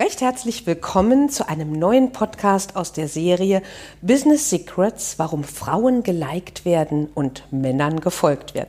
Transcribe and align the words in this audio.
Recht 0.00 0.20
herzlich 0.20 0.64
willkommen 0.64 1.28
zu 1.28 1.48
einem 1.48 1.72
neuen 1.72 2.12
Podcast 2.12 2.76
aus 2.76 2.92
der 2.92 3.08
Serie 3.08 3.62
Business 4.00 4.48
Secrets, 4.48 5.18
warum 5.18 5.42
Frauen 5.42 6.04
geliked 6.04 6.64
werden 6.64 7.08
und 7.16 7.42
Männern 7.50 7.98
gefolgt 7.98 8.54
wird. 8.54 8.68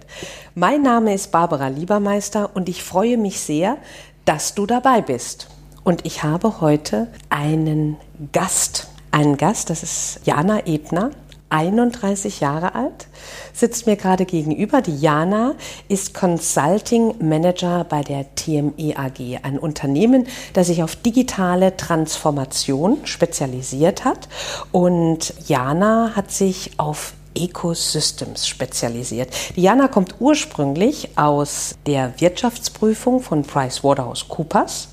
Mein 0.56 0.82
Name 0.82 1.14
ist 1.14 1.32
Barbara 1.32 1.68
Liebermeister 1.68 2.56
und 2.56 2.68
ich 2.68 2.82
freue 2.82 3.18
mich 3.18 3.42
sehr, 3.42 3.78
dass 4.26 4.56
du 4.56 4.66
dabei 4.66 5.02
bist. 5.02 5.50
Und 5.84 6.04
ich 6.04 6.24
habe 6.24 6.62
heute 6.62 7.10
einen 7.30 7.98
Gast. 8.32 8.88
Einen 9.12 9.38
Gast, 9.38 9.70
das 9.70 9.84
ist 9.84 10.22
Jana 10.24 10.66
Ebner. 10.66 11.12
31 11.50 12.40
Jahre 12.40 12.76
alt, 12.76 13.08
sitzt 13.54 13.88
mir 13.88 13.96
gerade 13.96 14.26
gegenüber. 14.26 14.82
Die 14.82 14.98
Jana 14.98 15.56
ist 15.88 16.14
Consulting 16.14 17.16
Manager 17.20 17.84
bei 17.84 18.02
der 18.02 18.36
TME 18.36 18.96
AG, 18.96 19.40
ein 19.44 19.60
Unternehmen, 19.60 20.28
das 20.54 20.68
sich 20.68 20.84
auf 20.84 20.96
digitale 20.96 21.76
Transformation 21.76 22.98
spezialisiert 23.06 24.06
hat. 24.06 24.30
Und 24.72 25.34
Jana 25.48 26.14
hat 26.16 26.32
sich 26.32 26.72
auf 26.78 27.14
Ecosystems 27.40 28.48
spezialisiert. 28.48 29.30
Diana 29.56 29.88
kommt 29.88 30.16
ursprünglich 30.20 31.18
aus 31.18 31.76
der 31.86 32.14
Wirtschaftsprüfung 32.20 33.22
von 33.22 33.44
PricewaterhouseCoopers. 33.44 34.90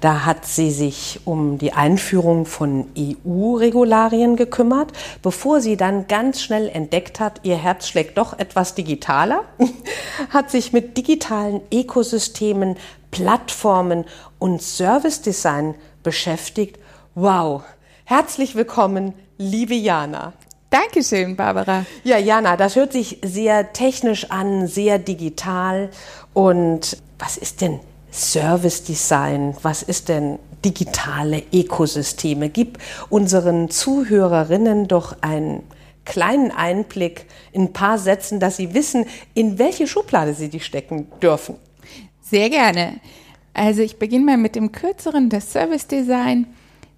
Da 0.00 0.24
hat 0.26 0.44
sie 0.44 0.70
sich 0.70 1.20
um 1.24 1.56
die 1.58 1.72
Einführung 1.72 2.44
von 2.44 2.86
EU-Regularien 2.98 4.36
gekümmert, 4.36 4.92
bevor 5.22 5.60
sie 5.60 5.76
dann 5.76 6.08
ganz 6.08 6.42
schnell 6.42 6.68
entdeckt 6.68 7.20
hat, 7.20 7.40
ihr 7.42 7.56
Herz 7.56 7.88
schlägt 7.88 8.18
doch 8.18 8.38
etwas 8.38 8.74
digitaler, 8.74 9.44
hat 10.30 10.50
sich 10.50 10.72
mit 10.72 10.96
digitalen 10.96 11.60
Ökosystemen, 11.72 12.76
Plattformen 13.10 14.04
und 14.38 14.60
Service 14.60 15.22
Design 15.22 15.74
beschäftigt. 16.02 16.78
Wow! 17.14 17.62
Herzlich 18.04 18.54
willkommen, 18.54 19.14
liebe 19.38 19.74
Jana. 19.74 20.34
Dankeschön, 20.74 21.36
Barbara. 21.36 21.86
Ja, 22.02 22.18
Jana, 22.18 22.56
das 22.56 22.74
hört 22.74 22.92
sich 22.92 23.20
sehr 23.22 23.72
technisch 23.72 24.32
an, 24.32 24.66
sehr 24.66 24.98
digital. 24.98 25.88
Und 26.32 26.96
was 27.16 27.36
ist 27.36 27.60
denn 27.60 27.78
Service 28.10 28.82
Design? 28.82 29.56
Was 29.62 29.84
ist 29.84 30.08
denn 30.08 30.40
digitale 30.64 31.44
Ökosysteme? 31.52 32.48
Gib 32.48 32.78
unseren 33.08 33.70
Zuhörerinnen 33.70 34.88
doch 34.88 35.14
einen 35.20 35.62
kleinen 36.04 36.50
Einblick 36.50 37.26
in 37.52 37.66
ein 37.66 37.72
paar 37.72 37.98
Sätzen, 37.98 38.40
dass 38.40 38.56
sie 38.56 38.74
wissen, 38.74 39.06
in 39.32 39.60
welche 39.60 39.86
Schublade 39.86 40.34
sie 40.34 40.48
die 40.48 40.58
stecken 40.58 41.06
dürfen. 41.22 41.54
Sehr 42.20 42.50
gerne. 42.50 42.98
Also 43.52 43.82
ich 43.82 44.00
beginne 44.00 44.24
mal 44.24 44.38
mit 44.38 44.56
dem 44.56 44.72
kürzeren, 44.72 45.30
das 45.30 45.52
Service 45.52 45.86
Design. 45.86 46.48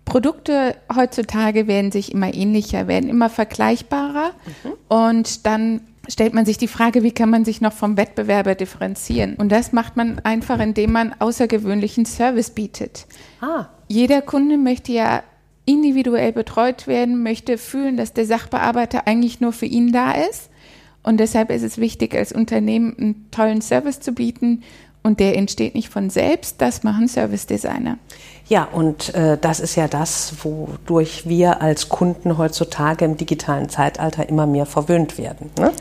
Produkte 0.06 0.76
heutzutage 0.94 1.66
werden 1.66 1.92
sich 1.92 2.12
immer 2.12 2.32
ähnlicher, 2.32 2.88
werden 2.88 3.10
immer 3.10 3.28
vergleichbarer. 3.28 4.30
Mhm. 4.64 4.72
Und 4.88 5.46
dann 5.46 5.80
stellt 6.08 6.32
man 6.32 6.46
sich 6.46 6.56
die 6.56 6.68
Frage, 6.68 7.02
wie 7.02 7.10
kann 7.10 7.28
man 7.28 7.44
sich 7.44 7.60
noch 7.60 7.72
vom 7.72 7.96
Wettbewerber 7.96 8.54
differenzieren? 8.54 9.34
Und 9.34 9.50
das 9.50 9.72
macht 9.72 9.96
man 9.96 10.20
einfach, 10.20 10.60
indem 10.60 10.92
man 10.92 11.14
außergewöhnlichen 11.18 12.06
Service 12.06 12.50
bietet. 12.50 13.06
Ah. 13.40 13.66
Jeder 13.88 14.22
Kunde 14.22 14.56
möchte 14.56 14.92
ja 14.92 15.22
individuell 15.64 16.32
betreut 16.32 16.86
werden, 16.86 17.22
möchte 17.24 17.58
fühlen, 17.58 17.96
dass 17.96 18.12
der 18.12 18.26
Sachbearbeiter 18.26 19.06
eigentlich 19.06 19.40
nur 19.40 19.52
für 19.52 19.66
ihn 19.66 19.92
da 19.92 20.12
ist. 20.12 20.50
Und 21.02 21.18
deshalb 21.18 21.50
ist 21.50 21.62
es 21.62 21.78
wichtig, 21.78 22.14
als 22.14 22.32
Unternehmen 22.32 22.96
einen 22.96 23.30
tollen 23.32 23.60
Service 23.60 24.00
zu 24.00 24.12
bieten. 24.12 24.62
Und 25.02 25.20
der 25.20 25.36
entsteht 25.36 25.74
nicht 25.74 25.88
von 25.88 26.10
selbst, 26.10 26.60
das 26.60 26.82
machen 26.82 27.06
Service 27.06 27.46
Designer. 27.46 27.98
Ja, 28.48 28.64
und 28.64 29.12
äh, 29.14 29.36
das 29.40 29.58
ist 29.58 29.74
ja 29.74 29.88
das, 29.88 30.44
wodurch 30.44 31.28
wir 31.28 31.62
als 31.62 31.88
Kunden 31.88 32.38
heutzutage 32.38 33.04
im 33.04 33.16
digitalen 33.16 33.68
Zeitalter 33.68 34.28
immer 34.28 34.46
mehr 34.46 34.66
verwöhnt 34.66 35.18
werden. 35.18 35.50
Ne? 35.58 35.72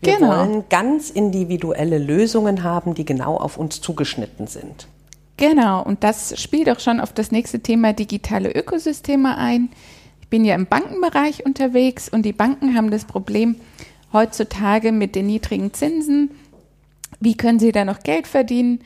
Wir 0.00 0.16
genau. 0.16 0.28
wollen 0.28 0.64
ganz 0.70 1.10
individuelle 1.10 1.98
Lösungen 1.98 2.62
haben, 2.62 2.94
die 2.94 3.04
genau 3.04 3.36
auf 3.36 3.58
uns 3.58 3.82
zugeschnitten 3.82 4.46
sind. 4.46 4.88
Genau, 5.36 5.82
und 5.82 6.02
das 6.02 6.40
spielt 6.40 6.70
auch 6.70 6.80
schon 6.80 7.00
auf 7.00 7.12
das 7.12 7.30
nächste 7.30 7.60
Thema 7.60 7.92
digitale 7.92 8.50
Ökosysteme 8.50 9.36
ein. 9.36 9.68
Ich 10.22 10.28
bin 10.28 10.46
ja 10.46 10.54
im 10.54 10.66
Bankenbereich 10.66 11.44
unterwegs 11.44 12.08
und 12.08 12.22
die 12.22 12.32
Banken 12.32 12.74
haben 12.74 12.90
das 12.90 13.04
Problem 13.04 13.56
heutzutage 14.14 14.90
mit 14.90 15.14
den 15.14 15.26
niedrigen 15.26 15.74
Zinsen. 15.74 16.30
Wie 17.20 17.36
können 17.36 17.58
sie 17.58 17.72
da 17.72 17.84
noch 17.84 18.00
Geld 18.00 18.26
verdienen? 18.26 18.80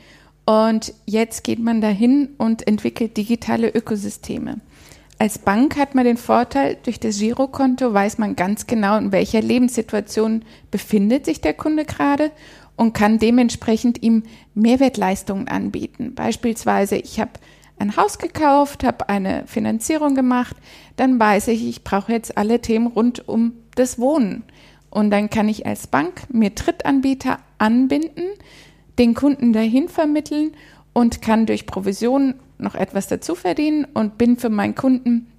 Und 0.45 0.93
jetzt 1.05 1.43
geht 1.43 1.59
man 1.59 1.81
dahin 1.81 2.29
und 2.37 2.67
entwickelt 2.67 3.17
digitale 3.17 3.69
Ökosysteme. 3.69 4.59
Als 5.19 5.37
Bank 5.37 5.77
hat 5.77 5.93
man 5.93 6.05
den 6.05 6.17
Vorteil, 6.17 6.77
durch 6.81 6.99
das 6.99 7.19
Girokonto 7.19 7.93
weiß 7.93 8.17
man 8.17 8.35
ganz 8.35 8.65
genau, 8.65 8.97
in 8.97 9.11
welcher 9.11 9.41
Lebenssituation 9.41 10.43
befindet 10.71 11.25
sich 11.25 11.41
der 11.41 11.53
Kunde 11.53 11.85
gerade 11.85 12.31
und 12.75 12.93
kann 12.93 13.19
dementsprechend 13.19 14.01
ihm 14.01 14.23
Mehrwertleistungen 14.55 15.47
anbieten. 15.47 16.15
Beispielsweise, 16.15 16.95
ich 16.95 17.19
habe 17.19 17.33
ein 17.77 17.95
Haus 17.97 18.17
gekauft, 18.17 18.83
habe 18.83 19.09
eine 19.09 19.43
Finanzierung 19.45 20.15
gemacht, 20.15 20.55
dann 20.95 21.19
weiß 21.19 21.49
ich, 21.49 21.67
ich 21.67 21.83
brauche 21.83 22.11
jetzt 22.11 22.37
alle 22.37 22.59
Themen 22.59 22.87
rund 22.87 23.27
um 23.27 23.53
das 23.75 23.99
Wohnen. 23.99 24.43
Und 24.89 25.11
dann 25.11 25.29
kann 25.29 25.47
ich 25.47 25.67
als 25.67 25.85
Bank 25.85 26.23
mir 26.31 26.49
Drittanbieter 26.49 27.37
anbinden, 27.59 28.25
den 29.01 29.15
Kunden 29.15 29.51
dahin 29.51 29.89
vermitteln 29.89 30.51
und 30.93 31.23
kann 31.23 31.47
durch 31.47 31.65
Provision 31.65 32.35
noch 32.59 32.75
etwas 32.75 33.07
dazu 33.07 33.33
verdienen 33.33 33.87
und 33.95 34.19
bin 34.19 34.37
für 34.37 34.49
meinen 34.49 34.75
Kunden 34.75 35.30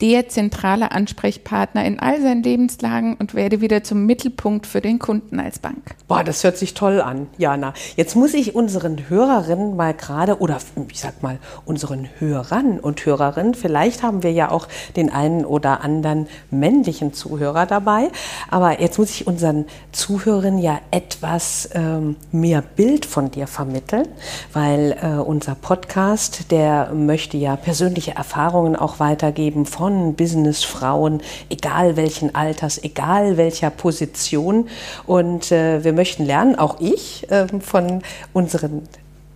der 0.00 0.28
zentrale 0.28 0.90
Ansprechpartner 0.90 1.84
in 1.84 2.00
all 2.00 2.20
seinen 2.20 2.42
Lebenslagen 2.42 3.14
und 3.14 3.34
werde 3.34 3.60
wieder 3.60 3.84
zum 3.84 4.04
Mittelpunkt 4.04 4.66
für 4.66 4.80
den 4.80 4.98
Kunden 4.98 5.38
als 5.38 5.60
Bank. 5.60 5.94
Boah, 6.08 6.24
das 6.24 6.42
hört 6.42 6.56
sich 6.56 6.74
toll 6.74 7.00
an, 7.00 7.28
Jana. 7.38 7.72
Jetzt 7.96 8.16
muss 8.16 8.34
ich 8.34 8.56
unseren 8.56 9.08
Hörerinnen 9.08 9.76
mal 9.76 9.94
gerade, 9.94 10.40
oder 10.40 10.58
ich 10.90 11.00
sag 11.00 11.22
mal, 11.22 11.38
unseren 11.64 12.08
Hörern 12.18 12.80
und 12.80 13.06
Hörerinnen, 13.06 13.54
vielleicht 13.54 14.02
haben 14.02 14.24
wir 14.24 14.32
ja 14.32 14.50
auch 14.50 14.66
den 14.96 15.08
einen 15.08 15.44
oder 15.44 15.82
anderen 15.82 16.26
männlichen 16.50 17.12
Zuhörer 17.12 17.66
dabei, 17.66 18.10
aber 18.50 18.80
jetzt 18.80 18.98
muss 18.98 19.10
ich 19.10 19.28
unseren 19.28 19.66
Zuhörern 19.92 20.58
ja 20.58 20.80
etwas 20.90 21.70
ähm, 21.74 22.16
mehr 22.32 22.62
Bild 22.62 23.06
von 23.06 23.30
dir 23.30 23.46
vermitteln, 23.46 24.08
weil 24.52 24.96
äh, 25.00 25.20
unser 25.20 25.54
Podcast, 25.54 26.50
der 26.50 26.92
möchte 26.92 27.36
ja 27.36 27.54
persönliche 27.54 28.16
Erfahrungen 28.16 28.74
auch 28.74 28.98
weitergeben 28.98 29.64
von 29.64 29.91
von 29.92 30.14
Businessfrauen, 30.14 31.20
egal 31.50 31.96
welchen 31.96 32.34
Alters, 32.34 32.82
egal 32.82 33.36
welcher 33.36 33.70
Position. 33.70 34.68
Und 35.06 35.52
äh, 35.52 35.84
wir 35.84 35.92
möchten 35.92 36.24
lernen, 36.24 36.58
auch 36.58 36.80
ich, 36.80 37.30
äh, 37.30 37.46
von 37.60 38.02
unseren 38.32 38.82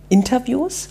Interviews, 0.09 0.89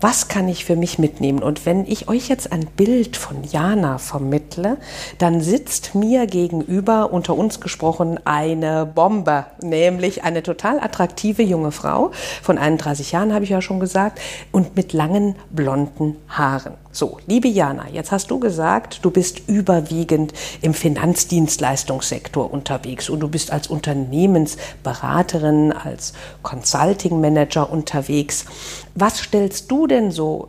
was 0.00 0.28
kann 0.28 0.48
ich 0.48 0.64
für 0.64 0.76
mich 0.76 0.98
mitnehmen? 0.98 1.42
Und 1.42 1.66
wenn 1.66 1.84
ich 1.84 2.08
euch 2.08 2.28
jetzt 2.28 2.52
ein 2.52 2.66
Bild 2.66 3.16
von 3.16 3.42
Jana 3.44 3.98
vermittle, 3.98 4.78
dann 5.18 5.40
sitzt 5.40 5.94
mir 5.94 6.26
gegenüber, 6.26 7.12
unter 7.12 7.36
uns 7.36 7.60
gesprochen, 7.60 8.18
eine 8.24 8.86
Bombe, 8.86 9.46
nämlich 9.60 10.24
eine 10.24 10.42
total 10.42 10.80
attraktive 10.80 11.42
junge 11.42 11.72
Frau 11.72 12.12
von 12.42 12.58
31 12.58 13.12
Jahren, 13.12 13.34
habe 13.34 13.44
ich 13.44 13.50
ja 13.50 13.60
schon 13.60 13.80
gesagt, 13.80 14.20
und 14.52 14.76
mit 14.76 14.92
langen 14.92 15.34
blonden 15.50 16.16
Haaren. 16.28 16.74
So, 16.90 17.18
liebe 17.26 17.48
Jana, 17.48 17.88
jetzt 17.92 18.12
hast 18.12 18.30
du 18.30 18.40
gesagt, 18.40 19.04
du 19.04 19.10
bist 19.10 19.48
überwiegend 19.48 20.32
im 20.62 20.74
Finanzdienstleistungssektor 20.74 22.52
unterwegs 22.52 23.08
und 23.08 23.20
du 23.20 23.28
bist 23.28 23.52
als 23.52 23.68
Unternehmensberaterin, 23.68 25.72
als 25.72 26.12
Consulting 26.42 27.20
Manager 27.20 27.70
unterwegs. 27.70 28.46
Was 28.94 29.18
stellst 29.18 29.70
du 29.70 29.86
denn 29.88 30.10
so 30.10 30.48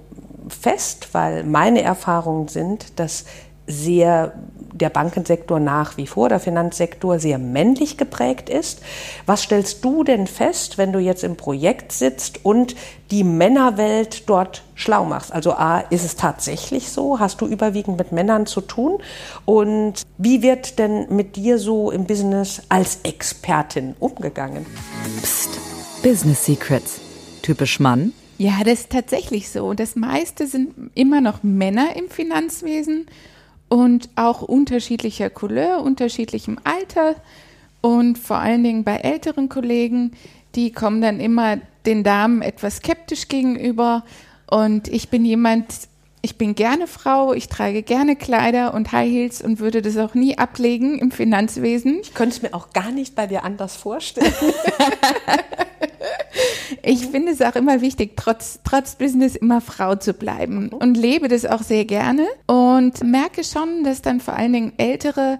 fest? 0.49 1.09
Weil 1.13 1.43
meine 1.43 1.81
Erfahrungen 1.81 2.47
sind, 2.47 2.99
dass 2.99 3.25
sehr 3.67 4.33
der 4.73 4.89
Bankensektor 4.89 5.59
nach 5.59 5.97
wie 5.97 6.07
vor, 6.07 6.29
der 6.29 6.39
Finanzsektor 6.39 7.19
sehr 7.19 7.37
männlich 7.37 7.97
geprägt 7.97 8.49
ist. 8.49 8.81
Was 9.25 9.43
stellst 9.43 9.83
du 9.83 10.03
denn 10.03 10.25
fest, 10.25 10.77
wenn 10.77 10.91
du 10.91 10.99
jetzt 10.99 11.23
im 11.23 11.35
Projekt 11.35 11.91
sitzt 11.91 12.45
und 12.45 12.75
die 13.11 13.23
Männerwelt 13.23 14.29
dort 14.29 14.63
schlau 14.75 15.05
machst? 15.05 15.31
Also 15.31 15.53
A, 15.53 15.79
ist 15.79 16.05
es 16.05 16.15
tatsächlich 16.15 16.89
so? 16.89 17.19
Hast 17.19 17.41
du 17.41 17.45
überwiegend 17.45 17.97
mit 17.97 18.11
Männern 18.11 18.45
zu 18.45 18.61
tun? 18.61 18.99
Und 19.45 20.01
wie 20.17 20.41
wird 20.41 20.79
denn 20.79 21.07
mit 21.09 21.35
dir 21.35 21.59
so 21.59 21.91
im 21.91 22.05
Business 22.05 22.61
als 22.69 22.99
Expertin 23.03 23.95
umgegangen? 23.99 24.65
Psst, 25.21 25.49
Business 26.01 26.45
Secrets. 26.45 27.01
Typisch 27.41 27.79
Mann? 27.79 28.13
Ja, 28.39 28.63
das 28.63 28.79
ist 28.79 28.91
tatsächlich 28.91 29.49
so. 29.49 29.73
Das 29.73 29.97
meiste 29.97 30.47
sind 30.47 30.91
immer 30.95 31.19
noch 31.19 31.43
Männer 31.43 31.97
im 31.97 32.07
Finanzwesen 32.07 33.05
und 33.67 34.07
auch 34.15 34.41
unterschiedlicher 34.41 35.29
Couleur, 35.29 35.83
unterschiedlichem 35.83 36.57
Alter 36.63 37.15
und 37.81 38.17
vor 38.17 38.37
allen 38.37 38.63
Dingen 38.63 38.85
bei 38.85 38.95
älteren 38.95 39.49
Kollegen, 39.49 40.13
die 40.55 40.71
kommen 40.71 41.01
dann 41.01 41.19
immer 41.19 41.57
den 41.85 42.05
Damen 42.05 42.41
etwas 42.41 42.77
skeptisch 42.77 43.27
gegenüber 43.27 44.05
und 44.49 44.87
ich 44.87 45.09
bin 45.09 45.25
jemand, 45.25 45.89
ich 46.21 46.37
bin 46.37 46.55
gerne 46.55 46.87
Frau, 46.87 47.33
ich 47.33 47.47
trage 47.47 47.81
gerne 47.81 48.15
Kleider 48.15 48.73
und 48.73 48.91
High 48.91 49.09
Heels 49.09 49.41
und 49.41 49.59
würde 49.59 49.81
das 49.81 49.97
auch 49.97 50.13
nie 50.13 50.37
ablegen 50.37 50.99
im 50.99 51.11
Finanzwesen. 51.11 51.99
Ich 52.01 52.13
könnte 52.13 52.35
es 52.35 52.41
mir 52.41 52.53
auch 52.53 52.71
gar 52.71 52.91
nicht 52.91 53.15
bei 53.15 53.25
dir 53.25 53.43
anders 53.43 53.77
vorstellen. 53.77 54.33
ich 56.83 57.07
finde 57.07 57.31
es 57.31 57.41
auch 57.41 57.55
immer 57.55 57.81
wichtig, 57.81 58.17
trotz, 58.17 58.59
trotz 58.63 58.95
Business 58.95 59.35
immer 59.35 59.61
Frau 59.61 59.95
zu 59.95 60.13
bleiben 60.13 60.65
mhm. 60.65 60.73
und 60.73 60.95
lebe 60.95 61.29
das 61.29 61.45
auch 61.45 61.61
sehr 61.61 61.85
gerne 61.85 62.27
und 62.47 63.03
merke 63.03 63.43
schon, 63.43 63.83
dass 63.83 64.01
dann 64.01 64.19
vor 64.19 64.35
allen 64.35 64.53
Dingen 64.53 64.73
ältere 64.77 65.39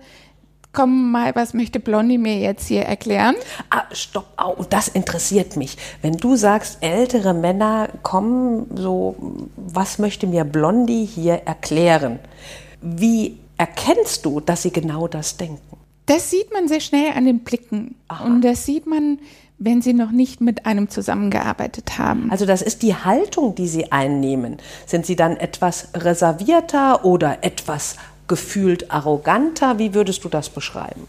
komm 0.72 1.12
mal, 1.12 1.36
was 1.36 1.54
möchte 1.54 1.80
Blondie 1.80 2.18
mir 2.18 2.38
jetzt 2.38 2.68
hier 2.68 2.84
erklären? 2.84 3.36
Ah, 3.70 3.84
stopp, 3.92 4.28
oh, 4.38 4.64
das 4.70 4.88
interessiert 4.88 5.56
mich. 5.58 5.78
Wenn 6.02 6.14
du 6.14 6.36
sagst, 6.36 6.78
ältere 6.82 7.34
Männer 7.34 7.90
kommen, 8.04 8.68
so, 8.76 9.16
was 9.56 10.00
möchte 10.00 10.28
mir 10.28 10.44
Blondie 10.44 11.06
hier 11.06 11.42
erklären? 11.46 12.20
Wie 12.82 13.40
erkennst 13.58 14.26
du, 14.26 14.40
dass 14.40 14.62
sie 14.62 14.72
genau 14.72 15.08
das 15.08 15.38
denken? 15.38 15.78
Das 16.06 16.32
sieht 16.32 16.52
man 16.52 16.68
sehr 16.68 16.80
schnell 16.80 17.12
an 17.16 17.26
den 17.26 17.40
Blicken. 17.42 17.96
Aha. 18.08 18.26
Und 18.26 18.42
das 18.42 18.66
sieht 18.66 18.88
man, 18.88 19.20
wenn 19.60 19.82
sie 19.82 19.94
noch 19.94 20.12
nicht 20.12 20.42
mit 20.42 20.66
einem 20.66 20.90
zusammengearbeitet 20.90 22.00
haben. 22.00 22.32
Also 22.32 22.46
das 22.46 22.62
ist 22.62 22.82
die 22.82 22.96
Haltung, 22.96 23.54
die 23.54 23.68
sie 23.68 23.92
einnehmen. 23.92 24.58
Sind 24.88 25.06
sie 25.06 25.16
dann 25.16 25.38
etwas 25.38 25.90
reservierter 25.94 27.06
oder 27.06 27.44
etwas 27.44 27.98
gefühlt 28.30 28.90
arroganter? 28.92 29.78
Wie 29.78 29.94
würdest 29.94 30.24
du 30.24 30.30
das 30.30 30.50
beschreiben? 30.50 31.08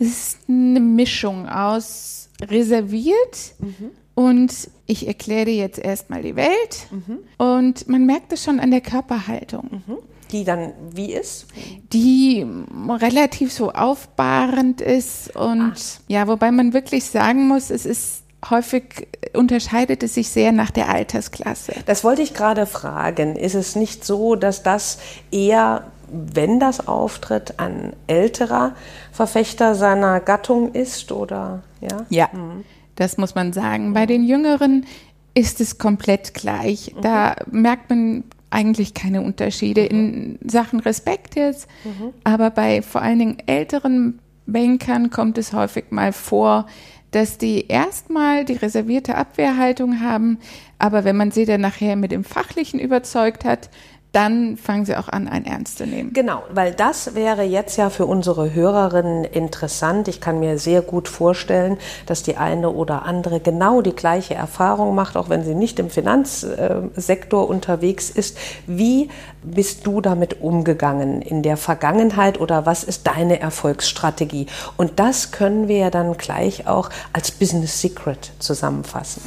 Es 0.00 0.06
ist 0.06 0.38
eine 0.48 0.80
Mischung 0.80 1.46
aus 1.46 2.30
reserviert 2.40 3.54
mhm. 3.58 3.90
und 4.14 4.70
ich 4.86 5.06
erkläre 5.06 5.46
dir 5.46 5.56
jetzt 5.56 5.78
erstmal 5.78 6.22
die 6.22 6.36
Welt 6.36 6.86
mhm. 6.90 7.18
und 7.36 7.88
man 7.88 8.06
merkt 8.06 8.32
es 8.32 8.44
schon 8.44 8.60
an 8.60 8.70
der 8.70 8.80
Körperhaltung. 8.80 9.82
Mhm. 9.86 9.98
Die 10.32 10.44
dann 10.44 10.72
wie 10.92 11.12
ist? 11.12 11.46
Die 11.92 12.46
relativ 12.88 13.52
so 13.52 13.72
aufbahrend 13.72 14.80
ist 14.80 15.34
und 15.34 15.72
Ach. 15.74 16.00
ja, 16.06 16.28
wobei 16.28 16.50
man 16.50 16.74
wirklich 16.74 17.04
sagen 17.04 17.48
muss, 17.48 17.70
es 17.70 17.86
ist 17.86 18.22
häufig 18.48 19.08
unterscheidet 19.34 20.02
es 20.02 20.14
sich 20.14 20.28
sehr 20.28 20.52
nach 20.52 20.70
der 20.70 20.88
Altersklasse. 20.88 21.72
Das 21.86 22.04
wollte 22.04 22.22
ich 22.22 22.34
gerade 22.34 22.66
fragen. 22.66 23.36
Ist 23.36 23.54
es 23.54 23.74
nicht 23.74 24.04
so, 24.04 24.36
dass 24.36 24.62
das 24.62 24.98
eher, 25.30 25.90
wenn 26.10 26.60
das 26.60 26.86
auftritt, 26.86 27.54
ein 27.58 27.94
älterer 28.06 28.74
Verfechter 29.12 29.74
seiner 29.74 30.20
Gattung 30.20 30.72
ist 30.72 31.12
oder 31.12 31.62
ja? 31.80 32.06
Ja, 32.10 32.28
mhm. 32.32 32.64
das 32.96 33.18
muss 33.18 33.34
man 33.34 33.52
sagen. 33.52 33.92
Bei 33.94 34.06
den 34.06 34.24
Jüngeren 34.24 34.86
ist 35.34 35.60
es 35.60 35.78
komplett 35.78 36.34
gleich. 36.34 36.94
Da 37.00 37.36
mhm. 37.46 37.60
merkt 37.62 37.90
man 37.90 38.24
eigentlich 38.50 38.94
keine 38.94 39.22
Unterschiede 39.22 39.84
in 39.84 40.38
Sachen 40.44 40.80
Respekt 40.80 41.36
jetzt, 41.36 41.68
mhm. 41.84 42.12
aber 42.24 42.50
bei 42.50 42.82
vor 42.82 43.02
allen 43.02 43.18
Dingen 43.18 43.36
älteren 43.46 44.20
Bankern 44.46 45.10
kommt 45.10 45.36
es 45.36 45.52
häufig 45.52 45.86
mal 45.90 46.12
vor, 46.12 46.66
dass 47.10 47.38
die 47.38 47.66
erstmal 47.68 48.44
die 48.44 48.54
reservierte 48.54 49.14
Abwehrhaltung 49.14 50.00
haben, 50.00 50.38
aber 50.78 51.04
wenn 51.04 51.16
man 51.16 51.30
sie 51.30 51.44
dann 51.44 51.60
nachher 51.60 51.96
mit 51.96 52.12
dem 52.12 52.24
Fachlichen 52.24 52.80
überzeugt 52.80 53.44
hat, 53.44 53.70
dann 54.12 54.56
fangen 54.56 54.86
sie 54.86 54.96
auch 54.96 55.08
an, 55.08 55.28
ein 55.28 55.44
Ernst 55.44 55.78
zu 55.78 55.86
nehmen. 55.86 56.12
Genau, 56.14 56.42
weil 56.50 56.72
das 56.72 57.14
wäre 57.14 57.42
jetzt 57.42 57.76
ja 57.76 57.90
für 57.90 58.06
unsere 58.06 58.54
Hörerinnen 58.54 59.24
interessant. 59.24 60.08
Ich 60.08 60.20
kann 60.20 60.40
mir 60.40 60.58
sehr 60.58 60.80
gut 60.80 61.08
vorstellen, 61.08 61.76
dass 62.06 62.22
die 62.22 62.36
eine 62.36 62.70
oder 62.70 63.02
andere 63.02 63.38
genau 63.40 63.82
die 63.82 63.94
gleiche 63.94 64.34
Erfahrung 64.34 64.94
macht, 64.94 65.16
auch 65.16 65.28
wenn 65.28 65.44
sie 65.44 65.54
nicht 65.54 65.78
im 65.78 65.90
Finanzsektor 65.90 67.48
unterwegs 67.48 68.08
ist. 68.08 68.38
Wie 68.66 69.10
bist 69.42 69.86
du 69.86 70.00
damit 70.00 70.40
umgegangen 70.40 71.20
in 71.20 71.42
der 71.42 71.58
Vergangenheit 71.58 72.40
oder 72.40 72.64
was 72.64 72.84
ist 72.84 73.06
deine 73.06 73.40
Erfolgsstrategie? 73.40 74.46
Und 74.78 74.98
das 74.98 75.32
können 75.32 75.68
wir 75.68 75.78
ja 75.78 75.90
dann 75.90 76.16
gleich 76.16 76.66
auch 76.66 76.88
als 77.12 77.30
Business 77.30 77.80
Secret 77.82 78.32
zusammenfassen. 78.38 79.22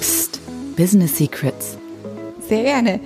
Psst, 0.00 0.40
Business 0.76 1.18
Secrets. 1.18 1.76
Sehr 2.48 2.62
gerne. 2.62 3.00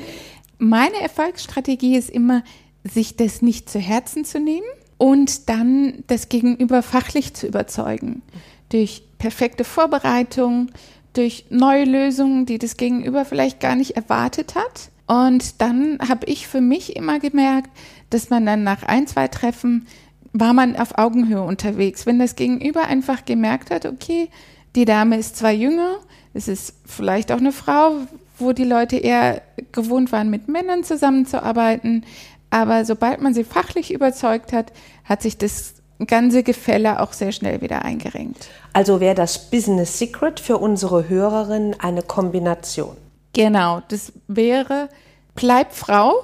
Meine 0.58 1.00
Erfolgsstrategie 1.00 1.96
ist 1.96 2.10
immer, 2.10 2.42
sich 2.84 3.16
das 3.16 3.42
nicht 3.42 3.70
zu 3.70 3.78
Herzen 3.78 4.24
zu 4.24 4.40
nehmen 4.40 4.66
und 4.96 5.48
dann 5.48 6.04
das 6.08 6.28
Gegenüber 6.28 6.82
fachlich 6.82 7.34
zu 7.34 7.46
überzeugen. 7.46 8.22
Durch 8.68 9.02
perfekte 9.18 9.64
Vorbereitung, 9.64 10.70
durch 11.12 11.46
neue 11.50 11.84
Lösungen, 11.84 12.46
die 12.46 12.58
das 12.58 12.76
Gegenüber 12.76 13.24
vielleicht 13.24 13.60
gar 13.60 13.76
nicht 13.76 13.92
erwartet 13.92 14.54
hat. 14.54 14.90
Und 15.06 15.60
dann 15.60 15.98
habe 16.06 16.26
ich 16.26 16.46
für 16.48 16.60
mich 16.60 16.96
immer 16.96 17.18
gemerkt, 17.18 17.70
dass 18.10 18.30
man 18.30 18.44
dann 18.44 18.62
nach 18.62 18.82
ein, 18.82 19.06
zwei 19.06 19.28
Treffen 19.28 19.86
war 20.32 20.52
man 20.52 20.76
auf 20.76 20.98
Augenhöhe 20.98 21.42
unterwegs. 21.42 22.04
Wenn 22.04 22.18
das 22.18 22.36
Gegenüber 22.36 22.84
einfach 22.84 23.24
gemerkt 23.24 23.70
hat, 23.70 23.86
okay, 23.86 24.28
die 24.76 24.84
Dame 24.84 25.16
ist 25.16 25.36
zwar 25.36 25.52
jünger, 25.52 25.96
es 26.34 26.48
ist 26.48 26.74
vielleicht 26.84 27.32
auch 27.32 27.38
eine 27.38 27.52
Frau, 27.52 27.96
wo 28.38 28.52
die 28.52 28.64
Leute 28.64 28.96
eher 28.96 29.42
gewohnt 29.72 30.12
waren, 30.12 30.30
mit 30.30 30.48
Männern 30.48 30.84
zusammenzuarbeiten. 30.84 32.04
Aber 32.50 32.84
sobald 32.84 33.20
man 33.20 33.34
sie 33.34 33.44
fachlich 33.44 33.92
überzeugt 33.92 34.52
hat, 34.52 34.72
hat 35.04 35.22
sich 35.22 35.38
das 35.38 35.74
ganze 36.06 36.42
Gefälle 36.42 37.00
auch 37.00 37.12
sehr 37.12 37.32
schnell 37.32 37.60
wieder 37.60 37.84
eingerengt. 37.84 38.48
Also 38.72 39.00
wäre 39.00 39.14
das 39.14 39.50
Business 39.50 39.98
Secret 39.98 40.40
für 40.40 40.58
unsere 40.58 41.08
Hörerinnen 41.08 41.78
eine 41.80 42.02
Kombination. 42.02 42.96
Genau, 43.32 43.82
das 43.88 44.12
wäre, 44.26 44.88
bleib 45.34 45.72
Frau, 45.72 46.14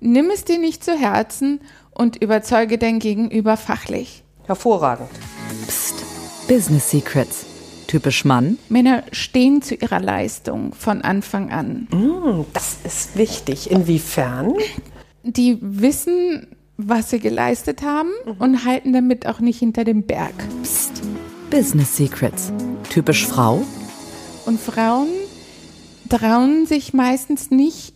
nimm 0.00 0.30
es 0.30 0.44
dir 0.44 0.58
nicht 0.58 0.84
zu 0.84 0.92
Herzen 0.92 1.60
und 1.90 2.16
überzeuge 2.16 2.78
dein 2.78 2.98
Gegenüber 2.98 3.56
fachlich. 3.56 4.22
Hervorragend. 4.46 5.10
Psst, 5.66 6.04
Business 6.46 6.90
Secrets. 6.90 7.55
Typisch 7.86 8.24
Mann? 8.24 8.58
Männer 8.68 9.04
stehen 9.12 9.62
zu 9.62 9.74
ihrer 9.74 10.00
Leistung 10.00 10.74
von 10.74 11.02
Anfang 11.02 11.50
an. 11.50 11.86
Mm, 11.90 12.44
das 12.52 12.78
ist 12.84 13.16
wichtig. 13.16 13.70
Inwiefern? 13.70 14.54
Die 15.22 15.58
wissen, 15.60 16.48
was 16.76 17.10
sie 17.10 17.20
geleistet 17.20 17.82
haben 17.82 18.10
mhm. 18.24 18.32
und 18.38 18.64
halten 18.64 18.92
damit 18.92 19.26
auch 19.26 19.40
nicht 19.40 19.58
hinter 19.58 19.84
dem 19.84 20.02
Berg. 20.02 20.34
Psst. 20.62 21.02
Business 21.50 21.96
Secrets. 21.96 22.52
Typisch 22.90 23.26
Frau? 23.26 23.64
Und 24.46 24.60
Frauen 24.60 25.08
trauen 26.08 26.66
sich 26.66 26.92
meistens 26.92 27.50
nicht 27.50 27.94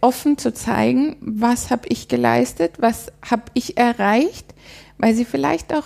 offen 0.00 0.36
zu 0.36 0.52
zeigen, 0.52 1.16
was 1.20 1.70
habe 1.70 1.88
ich 1.88 2.08
geleistet, 2.08 2.74
was 2.78 3.12
habe 3.28 3.44
ich 3.54 3.76
erreicht, 3.76 4.54
weil 4.98 5.14
sie 5.14 5.24
vielleicht 5.24 5.72
auch 5.72 5.84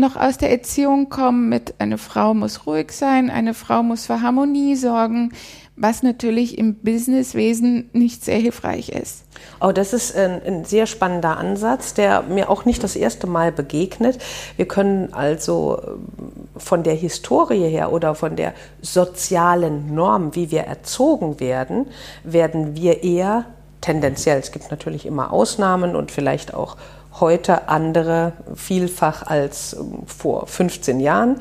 noch 0.00 0.16
aus 0.16 0.38
der 0.38 0.50
Erziehung 0.50 1.08
kommen 1.08 1.48
mit, 1.48 1.74
eine 1.78 1.98
Frau 1.98 2.34
muss 2.34 2.66
ruhig 2.66 2.92
sein, 2.92 3.30
eine 3.30 3.54
Frau 3.54 3.82
muss 3.82 4.06
für 4.06 4.22
Harmonie 4.22 4.74
sorgen, 4.74 5.32
was 5.76 6.02
natürlich 6.02 6.58
im 6.58 6.74
Businesswesen 6.74 7.88
nicht 7.94 8.22
sehr 8.22 8.38
hilfreich 8.38 8.90
ist. 8.90 9.24
Oh, 9.62 9.72
das 9.72 9.94
ist 9.94 10.14
ein, 10.14 10.42
ein, 10.44 10.64
sehr 10.66 10.86
spannender 10.86 11.38
Ansatz, 11.38 11.94
der 11.94 12.22
mir 12.22 12.50
auch 12.50 12.66
nicht 12.66 12.84
das 12.84 12.96
erste 12.96 13.26
Mal 13.26 13.50
begegnet. 13.50 14.18
Wir 14.56 14.68
können 14.68 15.14
also 15.14 15.80
ähm, 15.86 16.32
von 16.56 16.82
der 16.82 16.94
Historie 16.94 17.68
her 17.68 17.92
oder 17.92 18.14
von 18.14 18.36
der 18.36 18.52
sozialen 18.82 19.94
Norm, 19.94 20.34
wie 20.34 20.50
wir 20.50 20.62
erzogen 20.62 21.40
werden, 21.40 21.86
werden 22.24 22.76
wir 22.76 23.02
eher 23.02 23.46
tendenziell, 23.80 24.38
es 24.38 24.52
gibt 24.52 24.70
natürlich 24.70 25.06
immer 25.06 25.32
Ausnahmen 25.32 25.96
und 25.96 26.10
vielleicht 26.10 26.52
auch 26.52 26.76
heute 27.20 27.68
andere 27.68 28.32
vielfach 28.54 29.26
als 29.26 29.74
ähm, 29.74 30.02
vor 30.06 30.46
15 30.46 31.00
Jahren, 31.00 31.36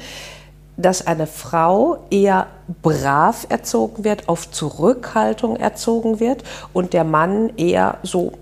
dass 0.78 1.06
eine 1.06 1.28
Frau 1.28 2.06
eher 2.10 2.48
brav 2.82 3.46
erzogen 3.50 4.04
wird, 4.04 4.30
auf 4.30 4.50
Zurückhaltung 4.50 5.58
erzogen 5.58 6.20
wird 6.20 6.44
und 6.74 6.94
der 6.94 7.04
Mann 7.04 7.52
eher 7.58 7.98
so 8.04 8.34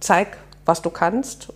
zeig 0.00 0.38
was 0.66 0.82
du 0.82 0.90
kannst, 0.90 1.52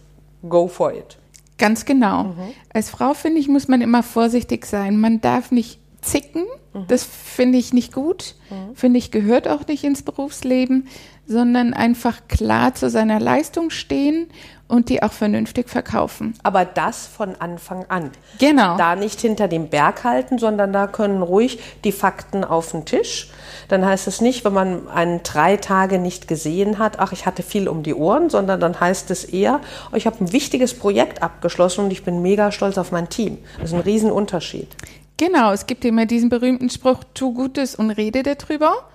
go 0.48 0.68
for 0.68 0.92
it. 0.92 1.18
Ganz 1.58 1.84
genau. 1.84 2.24
Mhm. 2.24 2.54
Als 2.72 2.88
Frau, 2.88 3.12
finde 3.12 3.40
ich, 3.40 3.48
muss 3.48 3.68
man 3.68 3.82
immer 3.82 4.02
vorsichtig 4.02 4.64
sein. 4.64 4.98
Man 4.98 5.20
darf 5.20 5.50
nicht 5.50 5.78
zicken. 6.00 6.44
Mhm. 6.72 6.86
Das 6.88 7.04
finde 7.04 7.58
ich 7.58 7.74
nicht 7.74 7.92
gut. 7.92 8.36
Mhm. 8.48 8.76
Finde 8.76 8.98
ich, 8.98 9.10
gehört 9.10 9.46
auch 9.46 9.66
nicht 9.66 9.84
ins 9.84 10.02
Berufsleben, 10.02 10.88
sondern 11.26 11.74
einfach 11.74 12.28
klar 12.28 12.74
zu 12.74 12.88
seiner 12.88 13.20
Leistung 13.20 13.70
stehen 13.70 14.28
und 14.70 14.88
die 14.88 15.02
auch 15.02 15.12
vernünftig 15.12 15.68
verkaufen. 15.68 16.34
Aber 16.42 16.64
das 16.64 17.06
von 17.06 17.34
Anfang 17.38 17.84
an. 17.88 18.10
Genau. 18.38 18.76
Da 18.76 18.96
nicht 18.96 19.20
hinter 19.20 19.48
dem 19.48 19.68
Berg 19.68 20.04
halten, 20.04 20.38
sondern 20.38 20.72
da 20.72 20.86
können 20.86 21.22
ruhig 21.22 21.58
die 21.84 21.92
Fakten 21.92 22.44
auf 22.44 22.70
den 22.70 22.84
Tisch. 22.84 23.30
Dann 23.68 23.84
heißt 23.84 24.06
es 24.06 24.20
nicht, 24.20 24.44
wenn 24.44 24.52
man 24.52 24.88
einen 24.88 25.22
drei 25.22 25.56
Tage 25.56 25.98
nicht 25.98 26.28
gesehen 26.28 26.78
hat, 26.78 26.98
ach, 26.98 27.12
ich 27.12 27.26
hatte 27.26 27.42
viel 27.42 27.68
um 27.68 27.82
die 27.82 27.94
Ohren, 27.94 28.30
sondern 28.30 28.60
dann 28.60 28.78
heißt 28.78 29.10
es 29.10 29.24
eher, 29.24 29.60
oh, 29.92 29.96
ich 29.96 30.06
habe 30.06 30.24
ein 30.24 30.32
wichtiges 30.32 30.74
Projekt 30.74 31.22
abgeschlossen 31.22 31.84
und 31.84 31.90
ich 31.90 32.04
bin 32.04 32.22
mega 32.22 32.52
stolz 32.52 32.78
auf 32.78 32.92
mein 32.92 33.08
Team. 33.08 33.38
Das 33.58 33.70
ist 33.70 33.74
ein 33.74 33.80
Riesenunterschied. 33.80 34.68
Genau, 35.16 35.52
es 35.52 35.66
gibt 35.66 35.84
immer 35.84 36.06
diesen 36.06 36.30
berühmten 36.30 36.70
Spruch, 36.70 37.04
tu 37.12 37.34
Gutes 37.34 37.74
und 37.74 37.90
rede 37.90 38.22
darüber. 38.22 38.89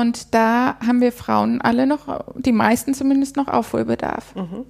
Und 0.00 0.34
da 0.34 0.74
haben 0.84 1.00
wir 1.00 1.12
Frauen 1.12 1.60
alle 1.60 1.86
noch, 1.86 2.24
die 2.34 2.50
meisten 2.50 2.94
zumindest 2.94 3.36
noch 3.36 3.46
Aufholbedarf. 3.46 4.34
Mhm. 4.34 4.64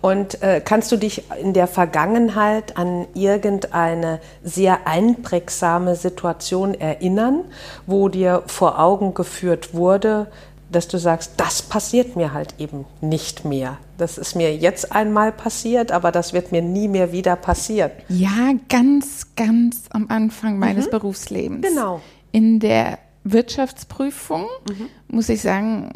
Und 0.00 0.42
äh, 0.42 0.62
kannst 0.64 0.90
du 0.90 0.96
dich 0.96 1.24
in 1.40 1.52
der 1.52 1.66
Vergangenheit 1.66 2.78
an 2.78 3.06
irgendeine 3.12 4.18
sehr 4.42 4.86
einprägsame 4.86 5.94
Situation 5.94 6.72
erinnern, 6.72 7.44
wo 7.86 8.08
dir 8.08 8.44
vor 8.46 8.78
Augen 8.78 9.12
geführt 9.12 9.74
wurde, 9.74 10.28
dass 10.70 10.88
du 10.88 10.96
sagst, 10.96 11.32
das 11.36 11.60
passiert 11.60 12.16
mir 12.16 12.32
halt 12.32 12.54
eben 12.58 12.86
nicht 13.02 13.44
mehr. 13.44 13.76
Das 13.98 14.16
ist 14.16 14.34
mir 14.34 14.56
jetzt 14.56 14.90
einmal 14.90 15.32
passiert, 15.32 15.92
aber 15.92 16.10
das 16.12 16.32
wird 16.32 16.50
mir 16.50 16.62
nie 16.62 16.88
mehr 16.88 17.12
wieder 17.12 17.36
passieren. 17.36 17.90
Ja, 18.08 18.52
ganz, 18.70 19.26
ganz 19.36 19.82
am 19.90 20.06
Anfang 20.08 20.58
meines 20.58 20.86
mhm. 20.86 20.92
Berufslebens. 20.92 21.68
Genau. 21.68 22.00
In 22.32 22.58
der 22.58 22.98
Wirtschaftsprüfung, 23.24 24.46
mhm. 24.68 24.88
muss 25.08 25.28
ich 25.28 25.42
sagen, 25.42 25.92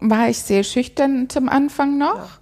war 0.00 0.28
ich 0.28 0.38
sehr 0.38 0.62
schüchtern 0.62 1.28
zum 1.28 1.48
Anfang 1.48 1.98
noch. 1.98 2.16
Ja 2.16 2.38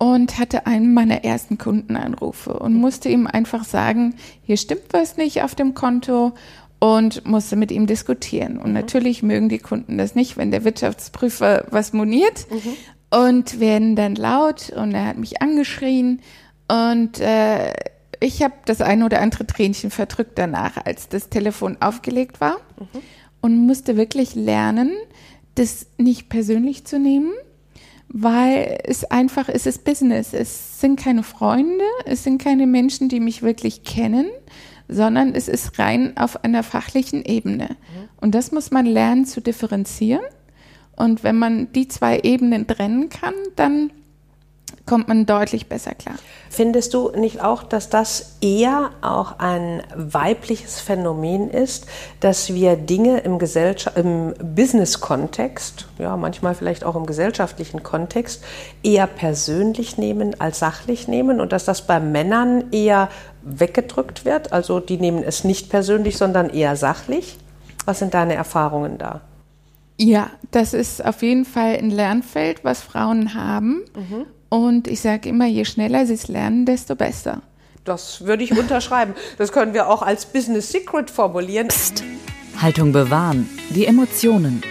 und 0.00 0.38
hatte 0.38 0.66
einen 0.66 0.94
meiner 0.94 1.24
ersten 1.24 1.58
Kundenanrufe 1.58 2.54
und 2.54 2.72
musste 2.72 3.10
ihm 3.10 3.26
einfach 3.26 3.64
sagen, 3.64 4.14
hier 4.42 4.56
stimmt 4.56 4.84
was 4.92 5.18
nicht 5.18 5.42
auf 5.42 5.54
dem 5.54 5.74
Konto 5.74 6.32
und 6.78 7.26
musste 7.26 7.54
mit 7.54 7.70
ihm 7.70 7.86
diskutieren. 7.86 8.56
Und 8.56 8.68
mhm. 8.68 8.72
natürlich 8.72 9.22
mögen 9.22 9.50
die 9.50 9.58
Kunden 9.58 9.98
das 9.98 10.14
nicht, 10.14 10.38
wenn 10.38 10.50
der 10.50 10.64
Wirtschaftsprüfer 10.64 11.66
was 11.70 11.92
moniert 11.92 12.46
mhm. 12.50 13.18
und 13.18 13.60
werden 13.60 13.94
dann 13.94 14.14
laut 14.14 14.70
und 14.70 14.94
er 14.94 15.04
hat 15.04 15.18
mich 15.18 15.42
angeschrien 15.42 16.22
und 16.66 17.20
äh, 17.20 17.74
ich 18.20 18.42
habe 18.42 18.54
das 18.64 18.80
eine 18.80 19.04
oder 19.04 19.20
andere 19.20 19.46
Tränchen 19.46 19.90
verdrückt 19.90 20.38
danach, 20.38 20.78
als 20.82 21.10
das 21.10 21.28
Telefon 21.28 21.76
aufgelegt 21.80 22.40
war 22.40 22.56
mhm. 22.78 23.00
Und 23.40 23.66
musste 23.66 23.96
wirklich 23.96 24.34
lernen, 24.34 24.92
das 25.54 25.86
nicht 25.98 26.28
persönlich 26.28 26.84
zu 26.84 26.98
nehmen 26.98 27.32
weil 28.12 28.78
es 28.84 29.04
einfach 29.04 29.48
es 29.48 29.66
ist 29.66 29.84
Business. 29.84 30.32
Es 30.32 30.80
sind 30.80 30.98
keine 30.98 31.22
Freunde, 31.22 31.84
es 32.04 32.24
sind 32.24 32.42
keine 32.42 32.66
Menschen, 32.66 33.08
die 33.08 33.20
mich 33.20 33.42
wirklich 33.42 33.84
kennen, 33.84 34.26
sondern 34.88 35.34
es 35.34 35.48
ist 35.48 35.78
rein 35.78 36.16
auf 36.16 36.42
einer 36.42 36.64
fachlichen 36.64 37.24
Ebene. 37.24 37.68
Mhm. 37.70 38.08
Und 38.20 38.34
das 38.34 38.50
muss 38.50 38.72
man 38.72 38.84
lernen 38.84 39.26
zu 39.26 39.40
differenzieren. 39.40 40.24
Und 40.96 41.22
wenn 41.22 41.38
man 41.38 41.72
die 41.72 41.86
zwei 41.86 42.18
Ebenen 42.20 42.66
trennen 42.66 43.08
kann, 43.08 43.34
dann 43.54 43.92
kommt 44.90 45.06
man 45.06 45.24
deutlich 45.24 45.68
besser 45.68 45.94
klar. 45.94 46.16
Findest 46.48 46.94
du 46.94 47.12
nicht 47.12 47.40
auch, 47.40 47.62
dass 47.62 47.90
das 47.90 48.36
eher 48.40 48.90
auch 49.02 49.38
ein 49.38 49.84
weibliches 49.94 50.80
Phänomen 50.80 51.48
ist, 51.48 51.86
dass 52.18 52.52
wir 52.52 52.74
Dinge 52.74 53.18
im, 53.18 53.38
im 53.94 54.34
Business-Kontext, 54.56 55.86
ja, 55.98 56.16
manchmal 56.16 56.56
vielleicht 56.56 56.82
auch 56.82 56.96
im 56.96 57.06
gesellschaftlichen 57.06 57.84
Kontext, 57.84 58.42
eher 58.82 59.06
persönlich 59.06 59.96
nehmen 59.96 60.40
als 60.40 60.58
sachlich 60.58 61.06
nehmen 61.06 61.40
und 61.40 61.52
dass 61.52 61.64
das 61.64 61.86
bei 61.86 62.00
Männern 62.00 62.72
eher 62.72 63.10
weggedrückt 63.42 64.24
wird? 64.24 64.52
Also 64.52 64.80
die 64.80 64.96
nehmen 64.96 65.22
es 65.22 65.44
nicht 65.44 65.70
persönlich, 65.70 66.18
sondern 66.18 66.50
eher 66.50 66.74
sachlich? 66.74 67.38
Was 67.84 68.00
sind 68.00 68.12
deine 68.12 68.34
Erfahrungen 68.34 68.98
da? 68.98 69.20
Ja, 69.98 70.30
das 70.50 70.74
ist 70.74 71.04
auf 71.04 71.22
jeden 71.22 71.44
Fall 71.44 71.76
ein 71.76 71.90
Lernfeld, 71.90 72.64
was 72.64 72.80
Frauen 72.80 73.34
haben. 73.34 73.84
Mhm. 73.94 74.26
Und 74.50 74.88
ich 74.88 75.00
sage 75.00 75.28
immer, 75.28 75.46
je 75.46 75.64
schneller 75.64 76.04
sie 76.06 76.14
es 76.14 76.28
lernen, 76.28 76.66
desto 76.66 76.96
besser. 76.96 77.40
Das 77.84 78.26
würde 78.26 78.44
ich 78.44 78.56
unterschreiben. 78.58 79.14
Das 79.38 79.52
können 79.52 79.72
wir 79.72 79.88
auch 79.88 80.02
als 80.02 80.26
Business 80.26 80.70
Secret 80.70 81.08
formulieren. 81.08 81.68
Psst. 81.68 82.02
Haltung 82.60 82.92
bewahren, 82.92 83.48
die 83.70 83.86
Emotionen. 83.86 84.62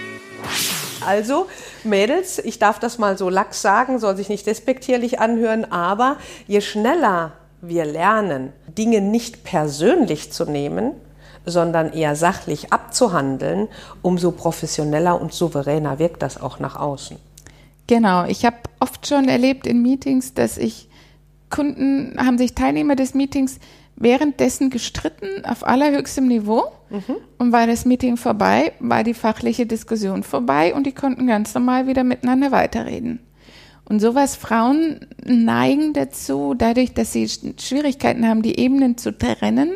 Also, 1.05 1.47
Mädels, 1.83 2.39
ich 2.39 2.59
darf 2.59 2.77
das 2.77 2.97
mal 2.99 3.17
so 3.17 3.29
lax 3.29 3.61
sagen, 3.61 3.99
soll 3.99 4.17
sich 4.17 4.29
nicht 4.29 4.45
despektierlich 4.45 5.19
anhören, 5.19 5.71
aber 5.71 6.17
je 6.45 6.61
schneller 6.61 7.31
wir 7.61 7.85
lernen, 7.85 8.53
Dinge 8.67 9.01
nicht 9.01 9.43
persönlich 9.43 10.31
zu 10.31 10.45
nehmen, 10.45 10.91
sondern 11.45 11.93
eher 11.93 12.15
sachlich 12.15 12.71
abzuhandeln, 12.71 13.69
umso 14.01 14.31
professioneller 14.31 15.19
und 15.19 15.33
souveräner 15.33 15.99
wirkt 15.99 16.21
das 16.21 16.39
auch 16.39 16.59
nach 16.59 16.75
außen. 16.75 17.17
Genau, 17.87 18.25
ich 18.25 18.45
habe 18.45 18.57
oft 18.79 19.07
schon 19.07 19.27
erlebt 19.27 19.67
in 19.67 19.81
Meetings, 19.81 20.33
dass 20.33 20.57
ich 20.57 20.89
Kunden 21.49 22.15
haben 22.17 22.37
sich 22.37 22.53
Teilnehmer 22.53 22.95
des 22.95 23.13
Meetings 23.13 23.59
währenddessen 23.95 24.69
gestritten 24.69 25.43
auf 25.45 25.65
allerhöchstem 25.65 26.27
Niveau. 26.27 26.71
Mhm. 26.89 27.15
Und 27.37 27.51
war 27.51 27.67
das 27.67 27.85
Meeting 27.85 28.17
vorbei, 28.17 28.71
war 28.79 29.03
die 29.03 29.13
fachliche 29.13 29.65
Diskussion 29.65 30.23
vorbei 30.23 30.73
und 30.73 30.85
die 30.87 30.93
konnten 30.93 31.27
ganz 31.27 31.53
normal 31.53 31.87
wieder 31.87 32.03
miteinander 32.03 32.51
weiterreden. 32.51 33.19
Und 33.85 33.99
sowas, 33.99 34.35
Frauen 34.35 35.07
neigen 35.23 35.93
dazu, 35.93 36.53
dadurch, 36.55 36.93
dass 36.93 37.11
sie 37.11 37.27
Schwierigkeiten 37.27 38.27
haben, 38.27 38.43
die 38.43 38.59
Ebenen 38.59 38.97
zu 38.97 39.17
trennen, 39.17 39.71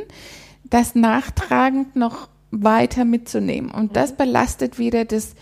das 0.63 0.95
nachtragend 0.95 1.95
noch 1.95 2.29
weiter 2.51 3.05
mitzunehmen. 3.05 3.71
Und 3.71 3.95
das 3.95 4.11
mhm. 4.11 4.17
belastet 4.17 4.79
wieder 4.79 5.05
das 5.05 5.35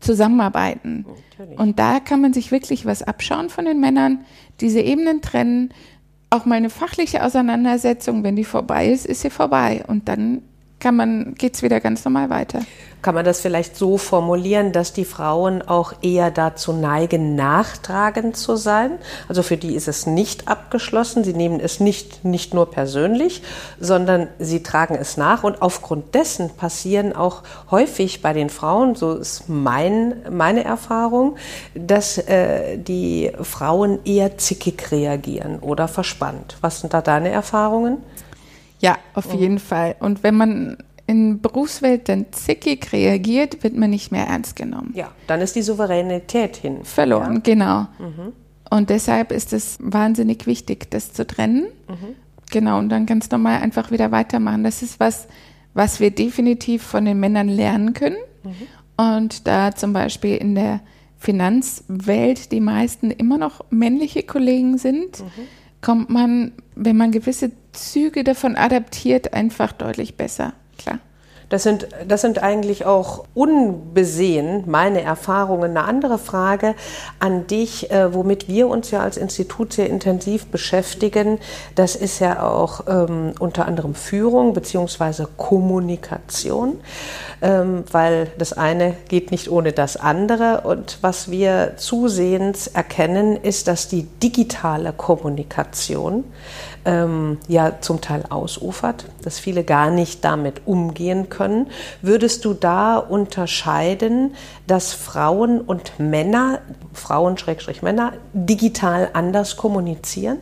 zusammenarbeiten. 0.00 1.06
Natürlich. 1.38 1.58
Und 1.58 1.78
da 1.78 2.00
kann 2.00 2.20
man 2.20 2.32
sich 2.32 2.52
wirklich 2.52 2.86
was 2.86 3.02
abschauen 3.02 3.48
von 3.48 3.64
den 3.64 3.80
Männern, 3.80 4.24
diese 4.60 4.80
Ebenen 4.80 5.22
trennen. 5.22 5.70
Auch 6.30 6.44
meine 6.44 6.70
fachliche 6.70 7.24
Auseinandersetzung, 7.24 8.24
wenn 8.24 8.36
die 8.36 8.44
vorbei 8.44 8.88
ist, 8.88 9.06
ist 9.06 9.22
sie 9.22 9.30
vorbei. 9.30 9.84
Und 9.86 10.08
dann 10.08 10.42
kann 10.78 10.96
man, 10.96 11.34
geht's 11.36 11.62
wieder 11.62 11.80
ganz 11.80 12.04
normal 12.04 12.28
weiter. 12.28 12.60
Kann 13.00 13.14
man 13.14 13.24
das 13.24 13.40
vielleicht 13.40 13.76
so 13.76 13.98
formulieren, 13.98 14.72
dass 14.72 14.92
die 14.92 15.04
Frauen 15.04 15.62
auch 15.62 15.94
eher 16.02 16.30
dazu 16.30 16.72
neigen, 16.72 17.34
nachtragend 17.36 18.36
zu 18.36 18.56
sein? 18.56 18.98
Also 19.28 19.42
für 19.42 19.56
die 19.56 19.74
ist 19.74 19.86
es 19.86 20.06
nicht 20.06 20.48
abgeschlossen. 20.48 21.22
Sie 21.22 21.32
nehmen 21.32 21.60
es 21.60 21.78
nicht, 21.78 22.24
nicht 22.24 22.52
nur 22.52 22.70
persönlich, 22.70 23.42
sondern 23.78 24.28
sie 24.38 24.62
tragen 24.62 24.96
es 24.96 25.16
nach. 25.16 25.44
Und 25.44 25.62
aufgrund 25.62 26.14
dessen 26.14 26.50
passieren 26.50 27.14
auch 27.14 27.42
häufig 27.70 28.22
bei 28.22 28.32
den 28.32 28.50
Frauen, 28.50 28.96
so 28.96 29.14
ist 29.14 29.48
mein, 29.48 30.16
meine 30.30 30.64
Erfahrung, 30.64 31.36
dass 31.74 32.18
äh, 32.18 32.76
die 32.76 33.30
Frauen 33.40 34.00
eher 34.04 34.36
zickig 34.36 34.90
reagieren 34.90 35.60
oder 35.60 35.86
verspannt. 35.86 36.58
Was 36.60 36.80
sind 36.80 36.92
da 36.92 37.02
deine 37.02 37.30
Erfahrungen? 37.30 37.98
Ja, 38.80 38.98
auf 39.14 39.32
mhm. 39.32 39.40
jeden 39.40 39.58
Fall. 39.58 39.96
Und 40.00 40.22
wenn 40.22 40.36
man 40.36 40.78
in 41.06 41.40
Berufswelt 41.40 42.08
dann 42.08 42.26
zickig 42.32 42.92
reagiert, 42.92 43.62
wird 43.62 43.76
man 43.76 43.90
nicht 43.90 44.10
mehr 44.10 44.26
ernst 44.26 44.56
genommen. 44.56 44.92
Ja, 44.94 45.12
dann 45.26 45.40
ist 45.40 45.54
die 45.54 45.62
Souveränität 45.62 46.56
hin. 46.56 46.84
Verloren, 46.84 47.34
ja. 47.34 47.40
genau. 47.40 47.80
Mhm. 47.98 48.32
Und 48.68 48.90
deshalb 48.90 49.30
ist 49.30 49.52
es 49.52 49.78
wahnsinnig 49.80 50.46
wichtig, 50.46 50.90
das 50.90 51.12
zu 51.12 51.26
trennen. 51.26 51.66
Mhm. 51.88 52.16
Genau, 52.50 52.78
und 52.78 52.88
dann 52.88 53.06
ganz 53.06 53.30
normal 53.30 53.60
einfach 53.60 53.90
wieder 53.90 54.10
weitermachen. 54.10 54.64
Das 54.64 54.82
ist 54.82 54.98
was, 54.98 55.28
was 55.74 56.00
wir 56.00 56.10
definitiv 56.10 56.82
von 56.82 57.04
den 57.04 57.20
Männern 57.20 57.48
lernen 57.48 57.92
können. 57.92 58.16
Mhm. 58.42 59.04
Und 59.04 59.46
da 59.46 59.74
zum 59.74 59.92
Beispiel 59.92 60.36
in 60.36 60.54
der 60.54 60.80
Finanzwelt 61.18 62.52
die 62.52 62.60
meisten 62.60 63.10
immer 63.10 63.38
noch 63.38 63.64
männliche 63.70 64.22
Kollegen 64.22 64.78
sind, 64.78 65.20
mhm. 65.20 65.24
kommt 65.80 66.10
man, 66.10 66.52
wenn 66.74 66.96
man 66.96 67.12
gewisse 67.12 67.52
Züge 67.76 68.24
davon 68.24 68.56
adaptiert, 68.56 69.32
einfach 69.32 69.72
deutlich 69.72 70.16
besser. 70.16 70.54
Das 71.48 71.62
sind, 71.62 71.86
das 72.08 72.22
sind 72.22 72.42
eigentlich 72.42 72.86
auch 72.86 73.24
unbesehen 73.34 74.64
meine 74.66 75.02
Erfahrungen. 75.02 75.76
Eine 75.76 75.84
andere 75.84 76.18
Frage 76.18 76.74
an 77.20 77.46
dich, 77.46 77.90
äh, 77.92 78.12
womit 78.12 78.48
wir 78.48 78.66
uns 78.68 78.90
ja 78.90 79.00
als 79.00 79.16
Institut 79.16 79.72
sehr 79.72 79.88
intensiv 79.88 80.46
beschäftigen, 80.46 81.38
das 81.76 81.94
ist 81.94 82.18
ja 82.18 82.42
auch 82.42 82.80
ähm, 82.88 83.32
unter 83.38 83.66
anderem 83.66 83.94
Führung 83.94 84.54
bzw. 84.54 85.26
Kommunikation, 85.36 86.80
ähm, 87.42 87.84
weil 87.92 88.28
das 88.38 88.52
eine 88.52 88.94
geht 89.08 89.30
nicht 89.30 89.48
ohne 89.48 89.72
das 89.72 89.96
andere. 89.96 90.62
Und 90.62 90.98
was 91.02 91.30
wir 91.30 91.74
zusehends 91.76 92.66
erkennen, 92.66 93.36
ist, 93.36 93.68
dass 93.68 93.86
die 93.86 94.02
digitale 94.02 94.92
Kommunikation 94.92 96.24
ähm, 96.84 97.38
ja 97.48 97.80
zum 97.80 98.00
Teil 98.00 98.24
ausufert, 98.30 99.04
dass 99.22 99.38
viele 99.38 99.64
gar 99.64 99.90
nicht 99.90 100.24
damit 100.24 100.62
umgehen 100.66 101.28
können. 101.28 101.35
Würdest 102.02 102.44
du 102.44 102.54
da 102.54 102.96
unterscheiden, 102.98 104.34
dass 104.66 104.92
Frauen 104.92 105.60
und 105.60 105.98
Männer, 105.98 106.60
Frauen 106.92 107.38
Schrägstrich 107.38 107.82
Männer, 107.82 108.14
digital 108.32 109.10
anders 109.12 109.56
kommunizieren? 109.56 110.38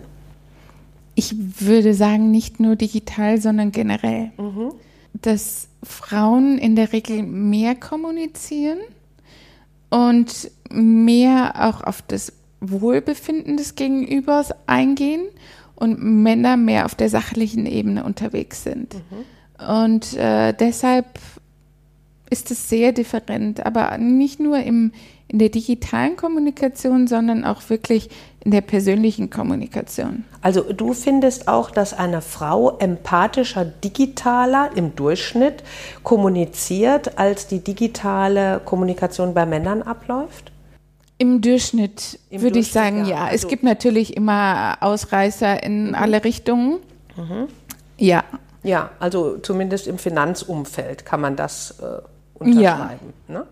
Ich 1.15 1.35
würde 1.61 1.95
sagen, 1.95 2.31
nicht 2.31 2.61
nur 2.61 2.77
digital, 2.77 3.41
sondern 3.41 3.71
generell. 3.73 4.33
Mhm. 4.37 4.73
Dass 5.13 5.69
Frauen 5.83 6.59
in 6.59 6.75
der 6.77 6.93
Regel 6.93 7.23
mehr 7.23 7.75
kommunizieren 7.75 8.79
und 9.91 10.51
mehr 10.71 11.69
auch 11.69 11.85
auf 11.85 12.03
das 12.03 12.33
Wohlbefinden 12.61 13.57
des 13.57 13.75
Gegenübers 13.75 14.51
eingehen 14.67 15.23
und 15.77 16.03
Männer 16.03 16.57
mehr 16.57 16.87
auf 16.87 16.95
der 16.95 17.11
sachlichen 17.11 17.67
Ebene 17.67 18.05
unterwegs 18.05 18.65
sind. 18.65 18.95
Mhm. 18.95 19.25
Und 19.59 20.17
äh, 20.17 20.53
deshalb 20.53 21.07
ist 22.31 22.51
es 22.51 22.69
sehr 22.69 22.93
different, 22.93 23.65
aber 23.65 23.97
nicht 23.99 24.41
nur 24.41 24.59
im, 24.59 24.93
in 25.29 25.39
der 25.39 25.51
digitalen 25.51 26.17
Kommunikation, 26.17 27.07
sondern 27.07 27.45
auch 27.45 27.69
wirklich 27.69 28.11
in 28.45 28.51
der 28.51 28.61
persönlichen 28.61 29.31
Kommunikation. 29.31 30.25
Also 30.43 30.63
du 30.73 30.93
findest 30.93 31.49
auch, 31.49 31.71
dass 31.71 31.95
eine 31.95 32.21
Frau 32.21 32.77
empathischer, 32.79 33.65
digitaler 33.65 34.71
im 34.75 34.95
Durchschnitt 34.95 35.63
kommuniziert, 36.03 37.19
als 37.19 37.47
die 37.47 37.61
digitale 37.61 38.61
Kommunikation 38.65 39.33
bei 39.33 39.47
Männern 39.47 39.83
abläuft? 39.83 40.53
Im 41.17 41.41
Durchschnitt 41.41 42.19
Im 42.29 42.43
würde 42.43 42.55
Durchschnitt, 42.55 42.67
ich 42.67 42.73
sagen, 42.73 43.05
ja. 43.05 43.11
ja. 43.11 43.25
Also 43.25 43.35
es 43.37 43.49
gibt 43.49 43.63
natürlich 43.63 44.17
immer 44.17 44.77
Ausreißer 44.81 45.63
in 45.63 45.89
mhm. 45.89 45.95
alle 45.95 46.25
Richtungen. 46.25 46.81
Mhm. 47.17 47.49
Ja. 47.97 48.25
Ja, 48.65 48.91
also 48.99 49.39
zumindest 49.39 49.87
im 49.87 49.99
Finanzumfeld 49.99 51.05
kann 51.05 51.21
man 51.21 51.37
das 51.37 51.79
äh, 51.81 52.01
unterschreiben. 52.35 53.13
Ja. 53.29 53.35
Ne? 53.35 53.47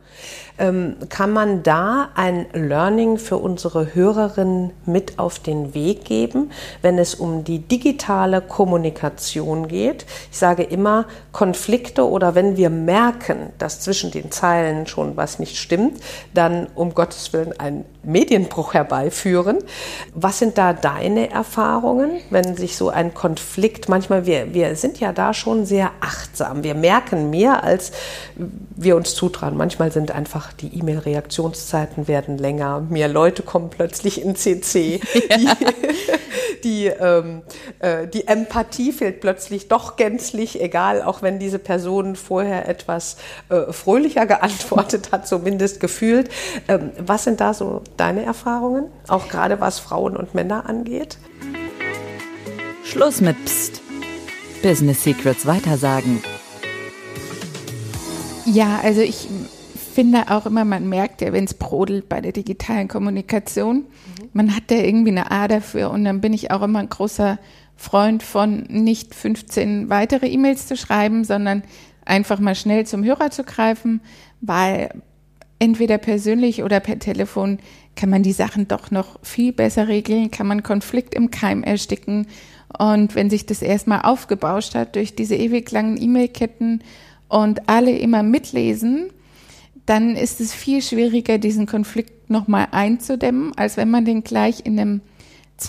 Ähm, 0.58 0.96
kann 1.08 1.32
man 1.32 1.62
da 1.62 2.10
ein 2.14 2.46
Learning 2.52 3.18
für 3.18 3.36
unsere 3.36 3.94
Hörerinnen 3.94 4.72
mit 4.86 5.18
auf 5.18 5.38
den 5.38 5.74
Weg 5.74 6.04
geben, 6.04 6.50
wenn 6.82 6.98
es 6.98 7.14
um 7.14 7.44
die 7.44 7.60
digitale 7.60 8.40
Kommunikation 8.40 9.68
geht? 9.68 10.06
Ich 10.30 10.38
sage 10.38 10.62
immer, 10.62 11.06
Konflikte 11.32 12.08
oder 12.08 12.34
wenn 12.34 12.56
wir 12.56 12.70
merken, 12.70 13.52
dass 13.58 13.80
zwischen 13.80 14.10
den 14.10 14.30
Zeilen 14.30 14.86
schon 14.86 15.16
was 15.16 15.38
nicht 15.38 15.56
stimmt, 15.56 16.02
dann 16.34 16.66
um 16.74 16.94
Gottes 16.94 17.32
Willen 17.32 17.58
einen 17.58 17.84
Medienbruch 18.04 18.74
herbeiführen. 18.74 19.58
Was 20.14 20.38
sind 20.38 20.58
da 20.58 20.72
deine 20.72 21.30
Erfahrungen, 21.30 22.20
wenn 22.30 22.56
sich 22.56 22.76
so 22.76 22.88
ein 22.88 23.14
Konflikt, 23.14 23.88
manchmal, 23.88 24.26
wir, 24.26 24.54
wir 24.54 24.76
sind 24.76 25.00
ja 25.00 25.12
da 25.12 25.34
schon 25.34 25.64
sehr 25.66 25.90
achtsam, 26.00 26.64
wir 26.64 26.74
merken 26.74 27.30
mehr, 27.30 27.62
als 27.64 27.92
wir 28.76 28.96
uns 28.96 29.14
zutrauen. 29.14 29.56
Manchmal 29.56 29.92
sind 29.92 30.10
einfach 30.10 30.52
die 30.52 30.78
E-Mail-Reaktionszeiten 30.78 32.08
werden 32.08 32.38
länger, 32.38 32.80
mehr 32.88 33.08
Leute 33.08 33.42
kommen 33.42 33.70
plötzlich 33.70 34.22
in 34.22 34.36
CC. 34.36 35.00
Ja. 35.32 35.54
Die, 35.56 35.72
die, 36.64 36.86
ähm, 36.86 37.42
äh, 37.78 38.06
die 38.06 38.26
Empathie 38.26 38.92
fehlt 38.92 39.20
plötzlich 39.20 39.68
doch 39.68 39.96
gänzlich, 39.96 40.60
egal, 40.60 41.02
auch 41.02 41.22
wenn 41.22 41.38
diese 41.38 41.58
Person 41.58 42.16
vorher 42.16 42.68
etwas 42.68 43.16
äh, 43.48 43.72
fröhlicher 43.72 44.26
geantwortet 44.26 45.10
hat, 45.12 45.26
zumindest 45.26 45.80
gefühlt. 45.80 46.30
Ähm, 46.68 46.90
was 46.98 47.24
sind 47.24 47.40
da 47.40 47.54
so 47.54 47.82
deine 47.96 48.22
Erfahrungen, 48.24 48.86
auch 49.08 49.28
gerade 49.28 49.60
was 49.60 49.78
Frauen 49.78 50.16
und 50.16 50.34
Männer 50.34 50.68
angeht? 50.68 51.18
Schluss 52.84 53.20
mit 53.20 53.42
Psst. 53.44 53.80
Business 54.62 55.02
Secrets 55.02 55.44
weitersagen. 55.46 56.22
Ja, 58.44 58.80
also 58.82 59.00
ich 59.00 59.28
finde 59.94 60.30
auch 60.30 60.46
immer, 60.46 60.64
man 60.64 60.88
merkt 60.88 61.20
ja, 61.20 61.32
wenn 61.32 61.44
es 61.44 61.54
brodelt 61.54 62.08
bei 62.08 62.20
der 62.20 62.32
digitalen 62.32 62.88
Kommunikation. 62.88 63.76
Mhm. 63.76 63.84
Man 64.32 64.56
hat 64.56 64.64
da 64.68 64.76
irgendwie 64.76 65.10
eine 65.10 65.30
A 65.30 65.48
dafür 65.48 65.90
und 65.90 66.04
dann 66.04 66.20
bin 66.20 66.32
ich 66.32 66.50
auch 66.50 66.62
immer 66.62 66.78
ein 66.78 66.88
großer 66.88 67.38
Freund 67.76 68.22
von 68.22 68.64
nicht 68.68 69.14
15 69.14 69.90
weitere 69.90 70.28
E-Mails 70.28 70.66
zu 70.66 70.76
schreiben, 70.76 71.24
sondern 71.24 71.62
einfach 72.04 72.38
mal 72.38 72.54
schnell 72.54 72.86
zum 72.86 73.04
Hörer 73.04 73.30
zu 73.30 73.44
greifen, 73.44 74.00
weil 74.40 74.90
entweder 75.58 75.98
persönlich 75.98 76.62
oder 76.62 76.80
per 76.80 76.98
Telefon 76.98 77.58
kann 77.96 78.10
man 78.10 78.22
die 78.22 78.32
Sachen 78.32 78.68
doch 78.68 78.90
noch 78.90 79.18
viel 79.22 79.52
besser 79.52 79.88
regeln, 79.88 80.30
kann 80.30 80.46
man 80.46 80.62
Konflikt 80.62 81.14
im 81.14 81.30
Keim 81.30 81.62
ersticken. 81.62 82.26
Und 82.78 83.14
wenn 83.14 83.30
sich 83.30 83.46
das 83.46 83.62
erstmal 83.62 84.02
aufgebauscht 84.02 84.74
hat 84.74 84.96
durch 84.96 85.14
diese 85.14 85.34
ewig 85.36 85.70
langen 85.70 86.00
E-Mail-Ketten 86.00 86.82
und 87.28 87.68
alle 87.68 87.96
immer 87.96 88.22
mitlesen, 88.22 89.10
dann 89.86 90.16
ist 90.16 90.40
es 90.40 90.54
viel 90.54 90.80
schwieriger, 90.80 91.38
diesen 91.38 91.66
Konflikt 91.66 92.30
nochmal 92.30 92.68
einzudämmen, 92.70 93.52
als 93.56 93.76
wenn 93.76 93.90
man 93.90 94.04
den 94.04 94.24
gleich 94.24 94.64
in 94.64 94.78
einem, 94.78 95.00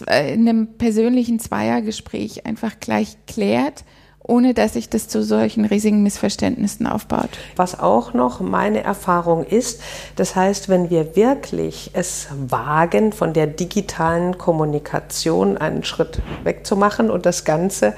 in 0.07 0.47
einem 0.47 0.67
persönlichen 0.77 1.39
Zweiergespräch 1.39 2.45
einfach 2.45 2.79
gleich 2.79 3.17
klärt 3.27 3.83
ohne 4.23 4.53
dass 4.53 4.73
sich 4.73 4.89
das 4.89 5.07
zu 5.07 5.21
solchen 5.21 5.65
riesigen 5.65 6.01
Missverständnissen 6.01 6.87
aufbaut. 6.87 7.29
Was 7.55 7.79
auch 7.79 8.13
noch 8.13 8.39
meine 8.39 8.83
Erfahrung 8.83 9.43
ist, 9.43 9.81
das 10.15 10.35
heißt, 10.35 10.69
wenn 10.69 10.89
wir 10.89 11.15
wirklich 11.15 11.91
es 11.93 12.27
wagen, 12.47 13.11
von 13.11 13.33
der 13.33 13.47
digitalen 13.47 14.37
Kommunikation 14.37 15.57
einen 15.57 15.83
Schritt 15.83 16.21
wegzumachen 16.43 17.11
und 17.11 17.25
das 17.25 17.43
Ganze 17.43 17.93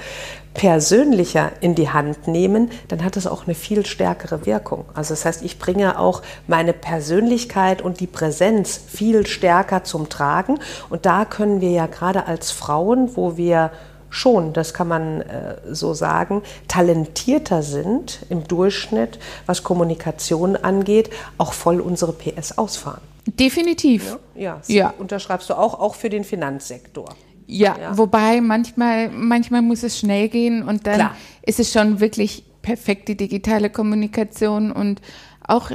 persönlicher 0.55 1.51
in 1.59 1.75
die 1.75 1.89
Hand 1.89 2.27
nehmen, 2.27 2.71
dann 2.88 3.03
hat 3.03 3.17
es 3.17 3.27
auch 3.27 3.45
eine 3.45 3.55
viel 3.55 3.85
stärkere 3.85 4.45
Wirkung. 4.45 4.85
Also 4.93 5.13
das 5.13 5.25
heißt, 5.25 5.43
ich 5.43 5.59
bringe 5.59 5.99
auch 5.99 6.21
meine 6.47 6.73
Persönlichkeit 6.73 7.81
und 7.81 7.99
die 7.99 8.07
Präsenz 8.07 8.79
viel 8.88 9.27
stärker 9.27 9.83
zum 9.83 10.07
Tragen. 10.07 10.59
Und 10.89 11.05
da 11.05 11.25
können 11.25 11.59
wir 11.59 11.71
ja 11.71 11.88
gerade 11.88 12.25
als 12.25 12.51
Frauen, 12.51 13.11
wo 13.15 13.35
wir 13.38 13.71
schon, 14.10 14.54
das 14.54 14.74
kann 14.74 14.88
man 14.88 15.22
äh, 15.22 15.58
so 15.72 15.94
sagen, 15.94 16.41
talentierter 16.68 17.63
sind 17.63 18.20
im 18.30 18.48
Durchschnitt, 18.48 19.20
was 19.46 19.63
Kommunikation 19.63 20.56
angeht, 20.56 21.10
auch 21.38 21.54
voll 21.54 21.82
unsere 21.82 22.13
PS 22.13 22.58
ausfahren. 22.58 23.02
Definitiv. 23.28 24.18
Ja, 24.36 24.62
ja, 24.68 24.76
ja. 24.76 24.94
unterschreibst 24.98 25.50
du 25.50 25.56
auch, 25.56 25.80
auch 25.80 25.96
für 25.96 26.10
den 26.10 26.24
Finanzsektor. 26.24 27.10
Ja, 27.48 27.76
ja, 27.80 27.98
wobei 27.98 28.41
manchmal, 28.41 29.10
manchmal 29.10 29.62
muss 29.62 29.84
es 29.84 30.00
schnell 30.00 30.30
gehen 30.30 30.63
und 30.63 30.88
dann 30.88 30.96
Klar. 30.96 31.15
ist 31.44 31.60
es 31.60 31.72
schon 31.72 32.00
wirklich 32.00 32.44
perfekt, 32.62 33.08
die 33.08 33.18
digitale 33.18 33.70
Kommunikation 33.70 34.72
und 34.72 35.02
auch 35.48 35.70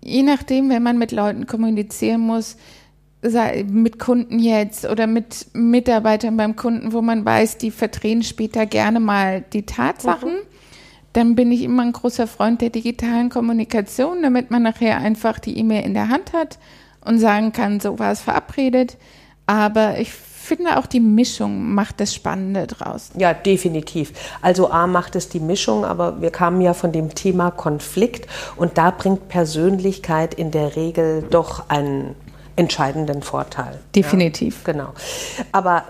je 0.00 0.22
nachdem, 0.22 0.70
wenn 0.70 0.82
man 0.82 0.98
mit 0.98 1.10
Leuten 1.10 1.46
kommunizieren 1.46 2.20
muss, 2.20 2.56
mit 3.22 3.98
Kunden 3.98 4.38
jetzt 4.38 4.84
oder 4.84 5.06
mit 5.06 5.46
Mitarbeitern 5.52 6.36
beim 6.36 6.54
Kunden, 6.54 6.92
wo 6.92 7.02
man 7.02 7.24
weiß, 7.24 7.58
die 7.58 7.70
verdrehen 7.70 8.22
später 8.22 8.64
gerne 8.66 9.00
mal 9.00 9.44
die 9.52 9.66
Tatsachen, 9.66 10.34
mhm. 10.34 10.46
dann 11.12 11.34
bin 11.34 11.50
ich 11.50 11.62
immer 11.62 11.82
ein 11.82 11.92
großer 11.92 12.26
Freund 12.28 12.60
der 12.60 12.70
digitalen 12.70 13.28
Kommunikation, 13.28 14.22
damit 14.22 14.50
man 14.50 14.62
nachher 14.62 14.98
einfach 14.98 15.40
die 15.40 15.58
E-Mail 15.58 15.84
in 15.84 15.94
der 15.94 16.08
Hand 16.08 16.32
hat 16.32 16.58
und 17.04 17.18
sagen 17.18 17.52
kann, 17.52 17.80
so 17.80 17.98
war 17.98 18.12
es 18.12 18.20
verabredet. 18.20 18.96
Aber 19.46 19.98
ich 19.98 20.12
finde 20.12 20.78
auch 20.78 20.86
die 20.86 21.00
Mischung 21.00 21.74
macht 21.74 22.00
das 22.00 22.14
Spannende 22.14 22.66
draus. 22.66 23.10
Ja, 23.16 23.34
definitiv. 23.34 24.12
Also 24.40 24.70
A 24.70 24.86
macht 24.86 25.16
es 25.16 25.28
die 25.28 25.40
Mischung, 25.40 25.84
aber 25.84 26.22
wir 26.22 26.30
kamen 26.30 26.60
ja 26.60 26.72
von 26.72 26.92
dem 26.92 27.14
Thema 27.14 27.50
Konflikt 27.50 28.28
und 28.56 28.78
da 28.78 28.90
bringt 28.90 29.28
Persönlichkeit 29.28 30.34
in 30.34 30.50
der 30.50 30.76
Regel 30.76 31.22
doch 31.30 31.68
einen 31.68 32.14
entscheidenden 32.58 33.22
Vorteil. 33.22 33.78
Definitiv. 33.94 34.62
Ja, 34.66 34.72
genau. 34.72 34.92
Aber 35.52 35.84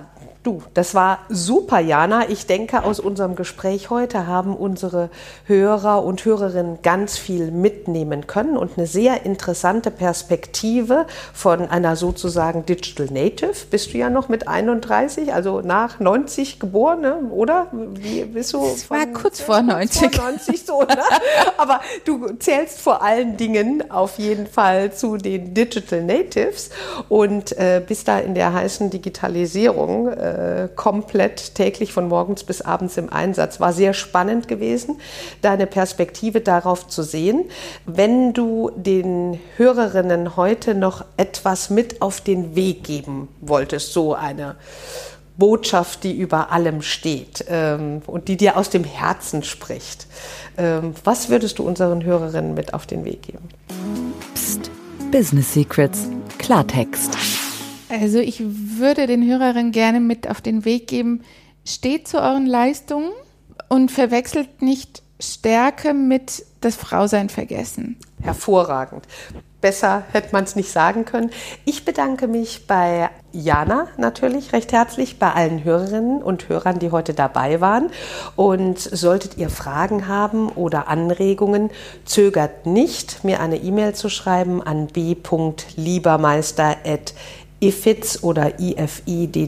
Du, 0.45 0.63
das 0.73 0.95
war 0.95 1.19
super, 1.29 1.81
Jana. 1.81 2.29
Ich 2.29 2.47
denke, 2.47 2.85
aus 2.85 3.01
unserem 3.01 3.35
Gespräch 3.35 3.91
heute 3.91 4.29
haben 4.29 4.57
unsere 4.57 5.11
Hörer 5.47 6.05
und 6.05 6.25
Hörerinnen 6.25 6.79
ganz 6.83 7.19
viel 7.19 7.51
mitnehmen 7.51 8.29
können 8.29 8.57
und 8.57 8.79
eine 8.79 8.87
sehr 8.87 9.27
interessante 9.27 9.91
Perspektive 9.91 11.07
von 11.35 11.69
einer 11.69 11.97
sozusagen 11.97 12.65
Digital 12.65 13.07
Native. 13.07 13.67
Bist 13.69 13.93
du 13.93 13.99
ja 13.99 14.11
noch 14.11 14.29
mit 14.29 14.47
31, 14.47 15.35
also 15.35 15.61
nach 15.61 15.99
90 15.99 16.61
geboren, 16.61 17.01
ne? 17.01 17.17
oder? 17.31 17.67
Wie 17.73 18.25
bist 18.25 18.53
du? 18.53 18.65
Es 18.65 18.89
war 18.89 19.07
kurz 19.07 19.41
vor 19.41 19.61
90. 19.61 20.15
Vor 20.15 20.25
90 20.25 20.65
so, 20.65 20.83
ne? 20.83 20.99
Aber 21.57 21.81
du 22.05 22.35
zählst 22.39 22.79
vor 22.79 23.03
allen 23.03 23.37
Dingen 23.37 23.91
auf 23.91 24.19
jeden 24.19 24.47
Fall 24.47 24.93
zu 24.93 25.17
den 25.17 25.53
Digital 25.53 26.05
Natives 26.05 26.71
und 27.09 27.59
äh, 27.59 27.83
bist 27.85 28.07
da 28.07 28.21
in 28.21 28.35
der 28.35 28.53
heißen 28.53 28.91
Digitalisierung. 28.91 30.09
Äh, 30.09 30.28
äh, 30.35 30.69
komplett 30.75 31.55
täglich 31.55 31.93
von 31.93 32.09
morgens 32.09 32.45
bis 32.45 32.63
abends 32.63 32.97
im 32.97 33.13
Einsatz. 33.13 33.61
War 33.61 33.73
sehr 33.73 33.95
spannend 33.95 34.49
gewesen, 34.49 35.01
deine 35.43 35.67
Perspektive 35.67 36.41
darauf 36.41 36.89
zu 36.89 37.03
sehen. 37.03 37.45
Wenn 37.87 38.33
du 38.33 38.71
den 38.77 39.41
Hörerinnen 39.57 40.37
heute 40.37 40.75
noch 40.75 41.05
etwas 41.17 41.71
mit 41.71 42.03
auf 42.03 42.21
den 42.21 42.55
Weg 42.55 42.85
geben 42.85 43.29
wolltest, 43.41 43.93
so 43.93 44.15
eine 44.15 44.57
Botschaft, 45.39 46.03
die 46.03 46.19
über 46.19 46.51
allem 46.51 46.83
steht 46.83 47.45
ähm, 47.49 48.03
und 48.07 48.29
die 48.29 48.37
dir 48.37 48.57
aus 48.57 48.71
dem 48.71 48.85
Herzen 48.85 49.45
spricht. 49.45 50.09
Ähm, 50.59 50.95
was 51.05 51.31
würdest 51.31 51.61
du 51.61 51.63
unseren 51.63 52.05
Hörerinnen 52.05 52.55
mit 52.55 52.75
auf 52.75 52.87
den 52.87 53.05
Weg 53.05 53.23
geben? 53.23 53.49
Psst, 54.35 54.71
Business 55.13 55.55
Secrets, 55.55 56.09
Klartext. 56.39 57.38
Also 57.89 58.19
ich 58.19 58.43
würde 58.45 59.07
den 59.07 59.27
Hörerinnen 59.27 59.73
gerne 59.73 60.01
mit 60.01 60.29
auf 60.29 60.41
den 60.41 60.65
Weg 60.65 60.89
geben, 60.89 61.23
steht 61.65 62.09
zu 62.09 62.21
euren 62.21 62.47
Leistungen 62.47 63.11
und 63.69 63.91
verwechselt 63.91 64.63
nicht 64.63 65.03
Stärke 65.21 65.95
mit 65.95 66.45
das 66.61 66.77
Frausein 66.77 67.29
vergessen. 67.29 67.97
Hervorragend. 68.21 69.05
Besser 69.61 70.05
hätte 70.13 70.29
man 70.33 70.45
es 70.45 70.55
nicht 70.55 70.71
sagen 70.71 71.05
können. 71.05 71.31
Ich 71.65 71.85
bedanke 71.85 72.29
mich 72.29 72.69
bei 72.69 73.11
Jana 73.33 73.89
natürlich 73.97 74.53
recht 74.53 74.71
herzlich, 74.71 75.19
bei 75.19 75.33
allen 75.33 75.65
Hörerinnen 75.65 76.23
und 76.23 76.49
Hörern, 76.49 76.79
die 76.79 76.93
heute 76.93 77.15
dabei 77.15 77.61
waren. 77.61 77.91
Und 78.37 78.79
solltet 78.79 79.37
ihr 79.37 79.51
Fragen 79.51 80.07
haben 80.07 80.51
oder 80.51 80.87
Anregungen, 80.87 81.71
zögert 82.05 82.67
nicht, 82.67 83.25
mir 83.25 83.41
eine 83.41 83.57
E-Mail 83.57 83.97
zu 83.97 84.09
schreiben 84.09 84.63
an 84.63 84.87
b.liebermeister.de 84.87 87.15
ifitz 87.61 88.23
oder 88.23 88.59
ifidz.de. 88.61 89.41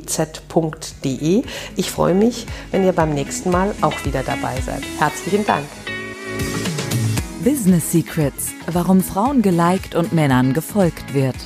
Ich 1.76 1.90
freue 1.90 2.14
mich, 2.14 2.46
wenn 2.70 2.84
ihr 2.84 2.92
beim 2.92 3.14
nächsten 3.14 3.50
Mal 3.50 3.74
auch 3.80 4.04
wieder 4.04 4.22
dabei 4.22 4.60
seid. 4.60 4.82
Herzlichen 4.98 5.46
Dank. 5.46 5.64
Business 7.44 7.90
Secrets, 7.90 8.52
warum 8.66 9.02
Frauen 9.02 9.42
geliked 9.42 9.94
und 9.94 10.12
Männern 10.12 10.52
gefolgt 10.52 11.14
wird. 11.14 11.36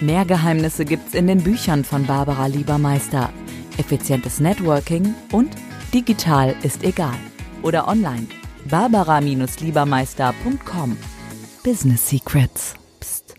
Mehr 0.00 0.24
Geheimnisse 0.24 0.84
gibt's 0.84 1.14
in 1.14 1.26
den 1.26 1.42
Büchern 1.42 1.82
von 1.84 2.06
Barbara 2.06 2.46
Liebermeister. 2.46 3.32
Effizientes 3.76 4.38
Networking 4.40 5.14
und 5.32 5.50
digital 5.92 6.54
ist 6.62 6.84
egal. 6.84 7.18
Oder 7.62 7.88
online. 7.88 8.28
Barbara-Liebermeister.com. 8.68 10.96
Business 11.64 12.08
Secrets. 12.08 12.74
Psst. 13.00 13.34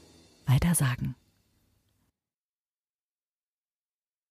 Weiter 0.46 0.76
sagen. 0.76 1.16